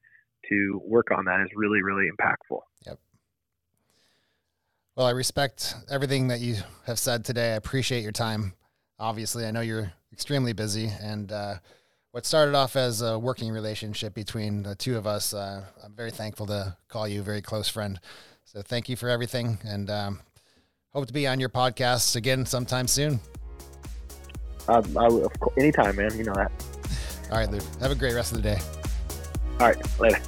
to 0.50 0.82
work 0.86 1.08
on 1.12 1.26
that 1.26 1.42
is 1.42 1.50
really, 1.56 1.82
really 1.82 2.10
impactful. 2.10 2.60
Yep. 2.86 3.00
Well, 4.96 5.08
I 5.08 5.12
respect 5.12 5.76
everything 5.90 6.28
that 6.28 6.40
you 6.40 6.58
have 6.86 7.00
said 7.00 7.26
today. 7.26 7.54
I 7.54 7.56
appreciate 7.56 8.04
your 8.04 8.12
time 8.12 8.54
obviously, 9.04 9.46
I 9.46 9.52
know 9.52 9.62
you're 9.62 9.92
extremely 10.12 10.54
busy, 10.54 10.90
and 11.02 11.32
uh, 11.32 11.56
what 12.12 12.26
started 12.26 12.56
off 12.56 12.76
as 12.76 13.02
a 13.02 13.18
working 13.18 13.52
relationship 13.52 14.14
between 14.14 14.64
the 14.64 14.76
two 14.76 14.98
of 14.98 15.06
us, 15.06 15.34
uh, 15.34 15.64
I'm 15.84 15.94
very 15.94 16.12
thankful 16.12 16.46
to 16.48 16.78
call 16.88 17.08
you 17.08 17.20
a 17.20 17.24
very 17.24 17.42
close 17.42 17.68
friend. 17.68 18.00
So 18.46 18.62
thank 18.62 18.90
you 18.90 18.96
for 18.96 19.10
everything, 19.10 19.60
and 19.66 19.90
um, 19.90 20.22
hope 20.90 21.08
to 21.08 21.14
be 21.14 21.28
on 21.28 21.40
your 21.40 21.50
podcast 21.50 22.16
again 22.16 22.46
sometime 22.46 22.88
soon. 22.88 23.20
Um, 24.68 24.98
I, 24.98 25.10
anytime, 25.58 25.96
man. 25.98 26.18
You 26.18 26.24
know 26.24 26.34
that. 26.36 26.52
All 27.32 27.38
right, 27.38 27.50
Lou. 27.50 27.60
Have 27.80 27.92
a 27.92 27.96
great 27.96 28.14
rest 28.14 28.32
of 28.32 28.42
the 28.42 28.44
day. 28.44 28.60
All 29.60 29.68
right, 29.68 30.00
later. 30.00 30.22